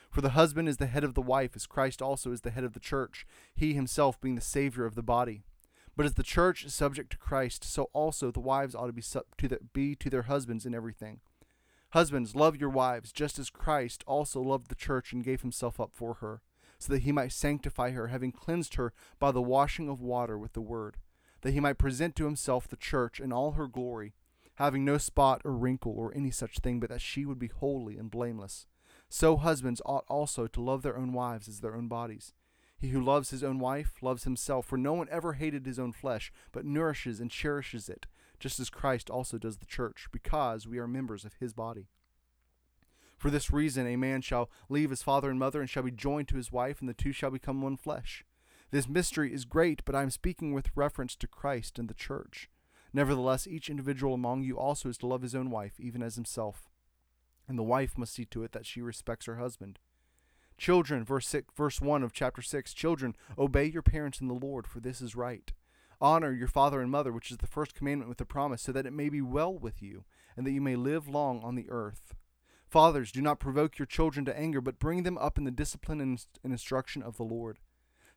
For 0.09 0.21
the 0.21 0.29
husband 0.29 0.67
is 0.67 0.77
the 0.77 0.87
head 0.87 1.03
of 1.03 1.13
the 1.15 1.21
wife, 1.21 1.51
as 1.55 1.67
Christ 1.67 2.01
also 2.01 2.31
is 2.31 2.41
the 2.41 2.51
head 2.51 2.63
of 2.63 2.73
the 2.73 2.79
church, 2.79 3.25
he 3.55 3.73
himself 3.73 4.19
being 4.19 4.35
the 4.35 4.41
Savior 4.41 4.85
of 4.85 4.95
the 4.95 5.03
body. 5.03 5.43
But 5.95 6.05
as 6.05 6.13
the 6.13 6.23
church 6.23 6.63
is 6.63 6.73
subject 6.73 7.11
to 7.11 7.17
Christ, 7.17 7.63
so 7.63 7.89
also 7.93 8.31
the 8.31 8.39
wives 8.39 8.73
ought 8.73 8.87
to 8.87 8.93
be, 8.93 9.01
sub- 9.01 9.25
to 9.37 9.47
the, 9.47 9.59
be 9.73 9.95
to 9.95 10.09
their 10.09 10.23
husbands 10.23 10.65
in 10.65 10.73
everything. 10.73 11.19
Husbands, 11.91 12.35
love 12.35 12.55
your 12.55 12.69
wives, 12.69 13.11
just 13.11 13.37
as 13.37 13.51
Christ 13.51 14.03
also 14.07 14.41
loved 14.41 14.69
the 14.69 14.75
church 14.75 15.13
and 15.13 15.23
gave 15.23 15.41
himself 15.41 15.79
up 15.79 15.91
for 15.93 16.15
her 16.15 16.41
so 16.83 16.91
that 16.91 17.03
he 17.03 17.13
might 17.13 17.31
sanctify 17.31 17.91
her, 17.91 18.07
having 18.07 18.33
cleansed 18.33 18.75
her 18.75 18.91
by 19.17 19.31
the 19.31 19.41
washing 19.41 19.87
of 19.87 20.01
water 20.01 20.37
with 20.37 20.51
the 20.51 20.61
word, 20.61 20.97
that 21.41 21.53
he 21.53 21.61
might 21.61 21.77
present 21.77 22.13
to 22.17 22.25
himself 22.25 22.67
the 22.67 22.75
church 22.75 23.21
in 23.21 23.31
all 23.31 23.51
her 23.51 23.67
glory, 23.67 24.13
having 24.55 24.83
no 24.83 24.97
spot 24.97 25.41
or 25.45 25.53
wrinkle 25.53 25.93
or 25.97 26.13
any 26.13 26.29
such 26.29 26.59
thing, 26.59 26.81
but 26.81 26.89
that 26.89 26.99
she 26.99 27.25
would 27.25 27.39
be 27.39 27.47
holy 27.47 27.97
and 27.97 28.11
blameless. 28.11 28.67
So 29.07 29.37
husbands 29.37 29.81
ought 29.85 30.03
also 30.09 30.45
to 30.47 30.61
love 30.61 30.81
their 30.81 30.97
own 30.97 31.13
wives 31.13 31.47
as 31.47 31.61
their 31.61 31.75
own 31.75 31.87
bodies. 31.87 32.33
He 32.77 32.89
who 32.89 33.01
loves 33.01 33.29
his 33.29 33.45
own 33.45 33.59
wife 33.59 33.95
loves 34.01 34.25
himself, 34.25 34.65
for 34.65 34.77
no 34.77 34.93
one 34.93 35.07
ever 35.09 35.33
hated 35.33 35.65
his 35.65 35.79
own 35.79 35.93
flesh, 35.93 36.33
but 36.51 36.65
nourishes 36.65 37.21
and 37.21 37.31
cherishes 37.31 37.87
it, 37.87 38.07
just 38.41 38.59
as 38.59 38.69
Christ 38.69 39.09
also 39.09 39.37
does 39.37 39.59
the 39.59 39.65
church, 39.65 40.07
because 40.11 40.67
we 40.67 40.79
are 40.79 40.87
members 40.87 41.23
of 41.23 41.35
his 41.39 41.53
body. 41.53 41.87
For 43.23 43.29
this 43.29 43.53
reason, 43.53 43.87
a 43.87 43.95
man 43.95 44.21
shall 44.21 44.49
leave 44.67 44.89
his 44.89 45.01
father 45.01 45.29
and 45.29 45.39
mother 45.39 45.61
and 45.61 45.69
shall 45.69 45.83
be 45.83 45.91
joined 45.91 46.27
to 46.27 46.35
his 46.35 46.51
wife, 46.51 46.81
and 46.81 46.89
the 46.89 46.93
two 46.93 47.13
shall 47.13 47.31
become 47.31 47.61
one 47.61 47.77
flesh. 47.77 48.25
This 48.71 48.89
mystery 48.89 49.33
is 49.33 49.45
great, 49.45 49.81
but 49.85 49.95
I 49.95 50.01
am 50.01 50.09
speaking 50.09 50.51
with 50.51 50.75
reference 50.75 51.15
to 51.15 51.27
Christ 51.27 51.79
and 51.79 51.87
the 51.87 51.93
church. 51.93 52.49
Nevertheless, 52.91 53.47
each 53.47 53.69
individual 53.69 54.13
among 54.13 54.43
you 54.43 54.59
also 54.59 54.89
is 54.89 54.97
to 54.97 55.07
love 55.07 55.21
his 55.21 55.35
own 55.35 55.49
wife, 55.49 55.79
even 55.79 56.03
as 56.03 56.15
himself. 56.15 56.69
And 57.47 57.57
the 57.57 57.63
wife 57.63 57.97
must 57.97 58.13
see 58.13 58.25
to 58.25 58.43
it 58.43 58.51
that 58.51 58.65
she 58.65 58.81
respects 58.81 59.25
her 59.25 59.37
husband. 59.37 59.79
Children, 60.57 61.05
verse, 61.05 61.25
six, 61.25 61.47
verse 61.55 61.79
1 61.79 62.03
of 62.03 62.11
chapter 62.11 62.41
6 62.41 62.73
Children, 62.73 63.15
obey 63.37 63.67
your 63.67 63.83
parents 63.83 64.19
in 64.19 64.27
the 64.27 64.33
Lord, 64.33 64.67
for 64.67 64.81
this 64.81 64.99
is 64.99 65.15
right. 65.15 65.53
Honor 66.01 66.33
your 66.33 66.49
father 66.49 66.81
and 66.81 66.91
mother, 66.91 67.13
which 67.13 67.31
is 67.31 67.37
the 67.37 67.47
first 67.47 67.73
commandment 67.73 68.09
with 68.09 68.19
a 68.19 68.25
promise, 68.25 68.61
so 68.61 68.73
that 68.73 68.85
it 68.85 68.91
may 68.91 69.07
be 69.07 69.21
well 69.21 69.57
with 69.57 69.81
you, 69.81 70.03
and 70.35 70.45
that 70.45 70.51
you 70.51 70.59
may 70.59 70.75
live 70.75 71.07
long 71.07 71.41
on 71.41 71.55
the 71.55 71.69
earth. 71.69 72.15
Fathers, 72.73 73.11
do 73.11 73.21
not 73.21 73.39
provoke 73.39 73.77
your 73.77 73.85
children 73.85 74.25
to 74.25 74.35
anger, 74.35 74.59
but 74.59 74.79
bring 74.79 75.03
them 75.03 75.15
up 75.19 75.37
in 75.37 75.43
the 75.43 75.51
discipline 75.51 76.01
and 76.01 76.25
instruction 76.43 77.03
of 77.03 77.17
the 77.17 77.23
Lord. 77.23 77.59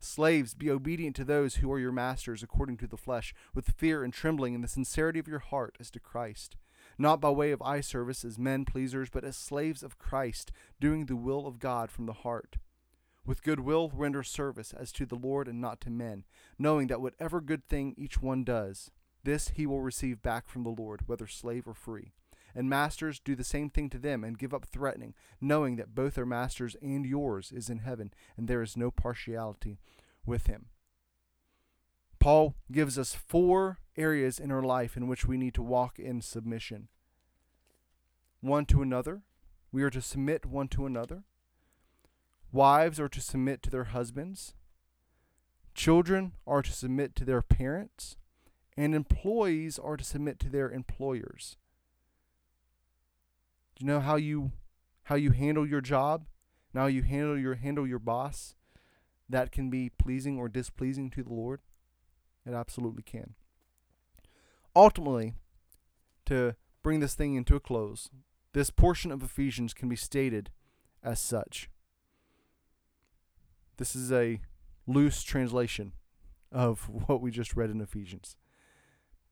Slaves, 0.01 0.55
be 0.55 0.71
obedient 0.71 1.15
to 1.17 1.25
those 1.25 1.57
who 1.57 1.71
are 1.71 1.79
your 1.79 1.93
masters 1.93 2.43
according 2.43 2.79
to 2.79 2.87
the 2.87 2.97
flesh, 2.97 3.35
with 3.55 3.75
fear 3.77 4.03
and 4.03 4.15
trembling 4.15 4.55
in 4.55 4.63
the 4.63 4.67
sincerity 4.67 5.19
of 5.19 5.29
your 5.29 5.41
heart 5.41 5.77
as 5.79 5.91
to 5.91 6.01
Christ, 6.01 6.57
not 6.97 7.21
by 7.21 7.29
way 7.29 7.51
of 7.51 7.61
eye 7.61 7.83
service 7.83 8.25
as 8.25 8.39
men 8.39 8.65
pleasers, 8.65 9.11
but 9.11 9.25
as 9.25 9.37
slaves 9.37 9.83
of 9.83 9.99
Christ, 9.99 10.53
doing 10.81 11.05
the 11.05 11.17
will 11.17 11.47
of 11.47 11.59
God 11.59 11.91
from 11.91 12.07
the 12.07 12.15
heart. 12.15 12.57
With 13.27 13.43
good 13.43 13.61
will 13.61 13.91
render 13.95 14.23
service 14.23 14.73
as 14.73 14.91
to 14.93 15.05
the 15.05 15.17
Lord 15.17 15.49
and 15.49 15.61
not 15.61 15.83
to 15.83 15.91
men, 15.91 16.25
knowing 16.59 16.87
that 16.87 17.03
whatever 17.03 17.43
good 17.43 17.69
thing 17.69 17.95
each 17.99 18.23
one 18.23 18.43
does, 18.43 18.91
this 19.23 19.51
he 19.51 19.67
will 19.67 19.83
receive 19.83 20.23
back 20.23 20.49
from 20.49 20.63
the 20.63 20.71
Lord, 20.71 21.03
whether 21.05 21.27
slave 21.27 21.69
or 21.69 21.75
free. 21.75 22.15
And 22.57 22.71
masters, 22.71 23.21
do 23.21 23.37
the 23.37 23.45
same 23.45 23.69
thing 23.69 23.91
to 23.91 23.99
them 23.99 24.25
and 24.25 24.39
give 24.39 24.55
up 24.55 24.65
threatening, 24.65 25.15
knowing 25.41 25.77
that 25.77 25.95
both 25.95 26.15
their 26.15 26.25
masters 26.25 26.75
and 26.81 27.05
yours 27.05 27.53
is 27.53 27.69
in 27.69 27.79
heaven, 27.81 28.15
and 28.37 28.49
there 28.49 28.63
is 28.63 28.79
no 28.79 28.91
partiality 28.91 29.79
with 30.25 30.47
him. 30.47 30.67
Paul 32.19 32.55
gives 32.73 32.99
us 32.99 33.15
four 33.15 33.79
areas 33.95 34.39
in 34.39 34.51
our 34.51 34.63
life 34.63 34.97
in 34.97 35.07
which 35.07 35.27
we 35.27 35.37
need 35.37 35.55
to 35.55 35.63
walk 35.63 35.99
in 35.99 36.23
submission 36.23 36.89
one 38.41 38.67
to 38.67 38.83
another. 38.83 39.23
We 39.73 39.83
are 39.83 39.91
to 39.91 40.01
submit 40.01 40.47
one 40.47 40.69
to 40.69 40.87
another. 40.87 41.25
Wives 42.53 43.01
are 43.01 43.09
to 43.09 43.21
submit 43.21 43.63
to 43.65 43.71
their 43.71 43.85
husbands. 43.85 44.55
Children 45.75 46.33
are 46.47 46.63
to 46.63 46.73
submit 46.73 47.15
to 47.17 47.25
their 47.25 47.43
parents, 47.43 48.17
and 48.77 48.95
employees 48.95 49.79
are 49.79 49.97
to 49.97 50.05
submit 50.05 50.39
to 50.41 50.49
their 50.49 50.71
employers. 50.71 51.59
Do 53.77 53.85
you 53.85 53.93
know 53.93 54.01
how 54.01 54.17
you 54.17 54.53
how 55.05 55.15
you 55.17 55.31
handle 55.31 55.67
your 55.67 55.81
job? 55.81 56.27
Now 56.73 56.87
you 56.87 57.03
handle 57.03 57.39
your 57.39 57.55
handle 57.55 57.87
your 57.87 57.99
boss 57.99 58.55
that 59.29 59.53
can 59.53 59.71
be 59.71 59.91
pleasing 59.91 60.39
or 60.39 60.49
displeasing 60.49 61.11
to 61.11 61.23
the 61.23 61.33
Lord? 61.33 61.61
It 62.47 62.55
absolutely 62.55 63.03
can. 63.03 63.35
Ultimately, 64.75 65.35
to 66.27 66.55
bring 66.83 67.01
this 67.01 67.15
thing 67.15 67.35
into 67.35 67.57
a 67.57 67.61
close, 67.61 68.09
this 68.53 68.71
portion 68.71 69.11
of 69.11 69.23
Ephesians 69.23 69.75
can 69.75 69.89
be 69.89 69.97
stated 69.97 70.51
as 71.03 71.21
such. 71.21 71.69
This 73.77 73.95
is 73.95 74.13
a 74.13 74.41
loose 74.87 75.23
translation 75.23 75.93
of 76.53 76.89
what 77.07 77.21
we 77.21 77.31
just 77.31 77.57
read 77.57 77.71
in 77.71 77.81
Ephesians. 77.81 78.37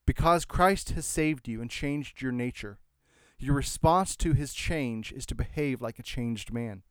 Because 0.06 0.44
Christ 0.44 0.90
has 0.90 1.06
saved 1.06 1.48
you 1.48 1.62
and 1.62 1.70
changed 1.70 2.20
your 2.20 2.32
nature, 2.32 2.78
your 3.38 3.54
response 3.54 4.16
to 4.16 4.32
his 4.32 4.54
change 4.54 5.12
is 5.12 5.26
to 5.26 5.34
behave 5.34 5.82
like 5.82 5.98
a 5.98 6.04
changed 6.04 6.52
man. 6.52 6.82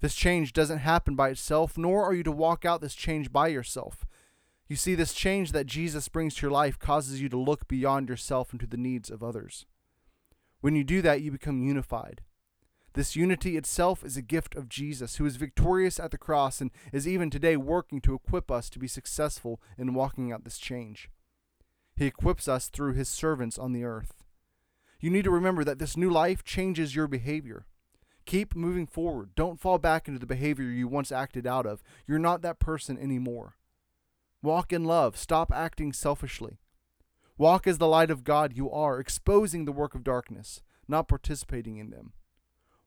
This 0.00 0.14
change 0.14 0.52
doesn't 0.52 0.78
happen 0.78 1.14
by 1.14 1.30
itself, 1.30 1.76
nor 1.76 2.04
are 2.04 2.14
you 2.14 2.22
to 2.22 2.32
walk 2.32 2.64
out 2.64 2.80
this 2.80 2.94
change 2.94 3.32
by 3.32 3.48
yourself. 3.48 4.06
You 4.66 4.76
see, 4.76 4.94
this 4.94 5.12
change 5.12 5.52
that 5.52 5.66
Jesus 5.66 6.08
brings 6.08 6.36
to 6.36 6.42
your 6.42 6.52
life 6.52 6.78
causes 6.78 7.20
you 7.20 7.28
to 7.28 7.36
look 7.36 7.68
beyond 7.68 8.08
yourself 8.08 8.52
and 8.52 8.60
to 8.60 8.66
the 8.66 8.76
needs 8.76 9.10
of 9.10 9.22
others. 9.22 9.66
When 10.60 10.76
you 10.76 10.84
do 10.84 11.02
that, 11.02 11.22
you 11.22 11.32
become 11.32 11.62
unified. 11.62 12.22
This 12.94 13.14
unity 13.14 13.56
itself 13.56 14.04
is 14.04 14.16
a 14.16 14.22
gift 14.22 14.54
of 14.54 14.68
Jesus, 14.68 15.16
who 15.16 15.26
is 15.26 15.36
victorious 15.36 16.00
at 16.00 16.10
the 16.10 16.18
cross 16.18 16.60
and 16.60 16.70
is 16.92 17.06
even 17.06 17.30
today 17.30 17.56
working 17.56 18.00
to 18.02 18.14
equip 18.14 18.50
us 18.50 18.68
to 18.70 18.78
be 18.78 18.88
successful 18.88 19.60
in 19.78 19.94
walking 19.94 20.32
out 20.32 20.44
this 20.44 20.58
change. 20.58 21.08
He 21.96 22.06
equips 22.06 22.48
us 22.48 22.68
through 22.68 22.94
his 22.94 23.08
servants 23.08 23.58
on 23.58 23.72
the 23.72 23.84
earth. 23.84 24.24
You 25.00 25.10
need 25.10 25.24
to 25.24 25.30
remember 25.30 25.64
that 25.64 25.78
this 25.78 25.96
new 25.96 26.10
life 26.10 26.44
changes 26.44 26.94
your 26.94 27.06
behavior. 27.06 27.66
Keep 28.26 28.54
moving 28.54 28.86
forward. 28.86 29.30
Don't 29.34 29.58
fall 29.58 29.78
back 29.78 30.06
into 30.06 30.20
the 30.20 30.26
behavior 30.26 30.66
you 30.66 30.86
once 30.86 31.10
acted 31.10 31.46
out 31.46 31.66
of. 31.66 31.82
You're 32.06 32.18
not 32.18 32.42
that 32.42 32.60
person 32.60 32.98
anymore. 32.98 33.56
Walk 34.42 34.72
in 34.72 34.84
love. 34.84 35.16
Stop 35.16 35.50
acting 35.52 35.92
selfishly. 35.92 36.58
Walk 37.38 37.66
as 37.66 37.78
the 37.78 37.88
light 37.88 38.10
of 38.10 38.24
God 38.24 38.56
you 38.56 38.70
are, 38.70 39.00
exposing 39.00 39.64
the 39.64 39.72
work 39.72 39.94
of 39.94 40.04
darkness, 40.04 40.62
not 40.86 41.08
participating 41.08 41.78
in 41.78 41.90
them. 41.90 42.12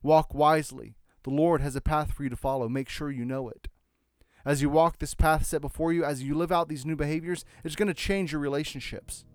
Walk 0.03 0.33
wisely. 0.33 0.95
The 1.23 1.31
Lord 1.31 1.61
has 1.61 1.75
a 1.75 1.81
path 1.81 2.11
for 2.11 2.23
you 2.23 2.29
to 2.29 2.35
follow. 2.35 2.69
Make 2.69 2.89
sure 2.89 3.09
you 3.09 3.25
know 3.25 3.49
it. 3.49 3.67
As 4.45 4.61
you 4.61 4.69
walk 4.69 4.99
this 4.99 5.15
path 5.15 5.45
set 5.45 5.61
before 5.61 5.93
you, 5.93 6.03
as 6.03 6.21
you 6.21 6.35
live 6.35 6.51
out 6.51 6.67
these 6.67 6.85
new 6.85 6.95
behaviors, 6.95 7.45
it's 7.63 7.75
going 7.75 7.87
to 7.87 7.93
change 7.93 8.33
your 8.33 8.41
relationships. 8.41 9.25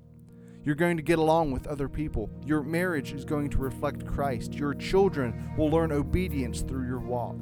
You're 0.64 0.74
going 0.74 0.96
to 0.96 1.02
get 1.02 1.18
along 1.18 1.52
with 1.52 1.66
other 1.66 1.88
people. 1.88 2.28
Your 2.44 2.62
marriage 2.62 3.12
is 3.12 3.24
going 3.24 3.48
to 3.50 3.58
reflect 3.58 4.04
Christ. 4.06 4.54
Your 4.54 4.74
children 4.74 5.52
will 5.56 5.70
learn 5.70 5.92
obedience 5.92 6.62
through 6.62 6.86
your 6.86 6.98
walk. 6.98 7.36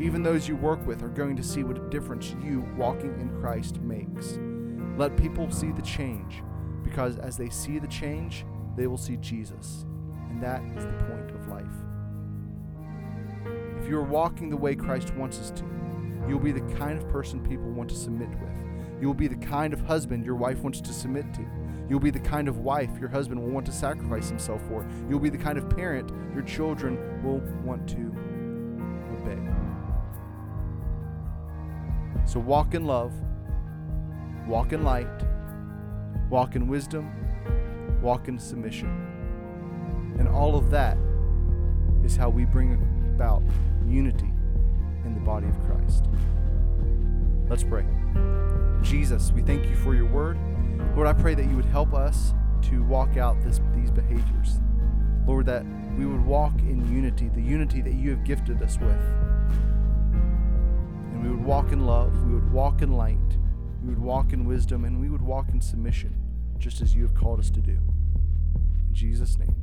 Even 0.00 0.22
those 0.22 0.48
you 0.48 0.56
work 0.56 0.84
with 0.86 1.02
are 1.02 1.08
going 1.08 1.36
to 1.36 1.42
see 1.42 1.62
what 1.62 1.78
a 1.78 1.88
difference 1.88 2.34
you 2.42 2.66
walking 2.76 3.18
in 3.20 3.30
Christ 3.40 3.80
makes. 3.80 4.38
Let 4.98 5.16
people 5.16 5.50
see 5.50 5.70
the 5.70 5.82
change, 5.82 6.42
because 6.82 7.16
as 7.18 7.36
they 7.36 7.48
see 7.48 7.78
the 7.78 7.86
change, 7.86 8.44
they 8.76 8.86
will 8.86 8.98
see 8.98 9.16
Jesus. 9.18 9.86
And 10.28 10.42
that 10.42 10.62
is 10.76 10.84
the 10.84 10.92
point 11.04 11.30
of 11.30 11.48
life. 11.48 11.64
If 13.80 13.88
you 13.88 13.96
are 13.96 14.02
walking 14.02 14.50
the 14.50 14.56
way 14.56 14.74
Christ 14.74 15.14
wants 15.14 15.38
us 15.38 15.50
to, 15.52 15.64
you'll 16.28 16.40
be 16.40 16.52
the 16.52 16.74
kind 16.74 16.98
of 17.00 17.08
person 17.08 17.40
people 17.46 17.70
want 17.70 17.88
to 17.90 17.96
submit 17.96 18.30
with. 18.40 19.00
You 19.00 19.06
will 19.06 19.14
be 19.14 19.28
the 19.28 19.36
kind 19.36 19.72
of 19.72 19.80
husband 19.82 20.26
your 20.26 20.36
wife 20.36 20.58
wants 20.58 20.80
to 20.80 20.92
submit 20.92 21.32
to. 21.34 21.46
You'll 21.92 22.00
be 22.00 22.10
the 22.10 22.20
kind 22.20 22.48
of 22.48 22.60
wife 22.60 22.88
your 22.98 23.10
husband 23.10 23.38
will 23.38 23.50
want 23.50 23.66
to 23.66 23.72
sacrifice 23.72 24.26
himself 24.26 24.62
for. 24.66 24.88
You'll 25.10 25.20
be 25.20 25.28
the 25.28 25.36
kind 25.36 25.58
of 25.58 25.68
parent 25.68 26.10
your 26.32 26.42
children 26.42 27.22
will 27.22 27.40
want 27.62 27.86
to 27.90 28.16
obey. 29.12 29.38
So 32.24 32.40
walk 32.40 32.72
in 32.72 32.86
love, 32.86 33.12
walk 34.48 34.72
in 34.72 34.84
light, 34.84 35.06
walk 36.30 36.56
in 36.56 36.66
wisdom, 36.66 37.10
walk 38.00 38.26
in 38.26 38.38
submission. 38.38 38.88
And 40.18 40.26
all 40.26 40.56
of 40.56 40.70
that 40.70 40.96
is 42.02 42.16
how 42.16 42.30
we 42.30 42.46
bring 42.46 42.72
about 43.14 43.42
unity 43.86 44.32
in 45.04 45.12
the 45.12 45.20
body 45.20 45.46
of 45.46 45.62
Christ. 45.66 46.06
Let's 47.50 47.64
pray. 47.64 47.84
Jesus, 48.80 49.30
we 49.30 49.42
thank 49.42 49.66
you 49.66 49.76
for 49.76 49.94
your 49.94 50.06
word. 50.06 50.38
Lord, 50.94 51.06
I 51.06 51.12
pray 51.12 51.34
that 51.34 51.46
you 51.46 51.56
would 51.56 51.64
help 51.64 51.94
us 51.94 52.34
to 52.62 52.82
walk 52.84 53.16
out 53.16 53.40
this, 53.42 53.60
these 53.74 53.90
behaviors. 53.90 54.60
Lord, 55.26 55.46
that 55.46 55.64
we 55.96 56.06
would 56.06 56.24
walk 56.24 56.58
in 56.60 56.90
unity, 56.92 57.28
the 57.28 57.42
unity 57.42 57.80
that 57.82 57.94
you 57.94 58.10
have 58.10 58.24
gifted 58.24 58.60
us 58.62 58.78
with. 58.78 58.90
And 61.12 61.22
we 61.22 61.30
would 61.30 61.44
walk 61.44 61.72
in 61.72 61.86
love, 61.86 62.24
we 62.24 62.34
would 62.34 62.50
walk 62.50 62.82
in 62.82 62.92
light, 62.92 63.18
we 63.82 63.88
would 63.90 63.98
walk 63.98 64.32
in 64.32 64.44
wisdom, 64.44 64.84
and 64.84 65.00
we 65.00 65.08
would 65.08 65.22
walk 65.22 65.50
in 65.50 65.60
submission, 65.60 66.14
just 66.58 66.80
as 66.80 66.94
you 66.94 67.02
have 67.02 67.14
called 67.14 67.40
us 67.40 67.50
to 67.50 67.60
do. 67.60 67.78
In 68.88 68.94
Jesus' 68.94 69.38
name, 69.38 69.54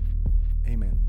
amen. 0.67 1.08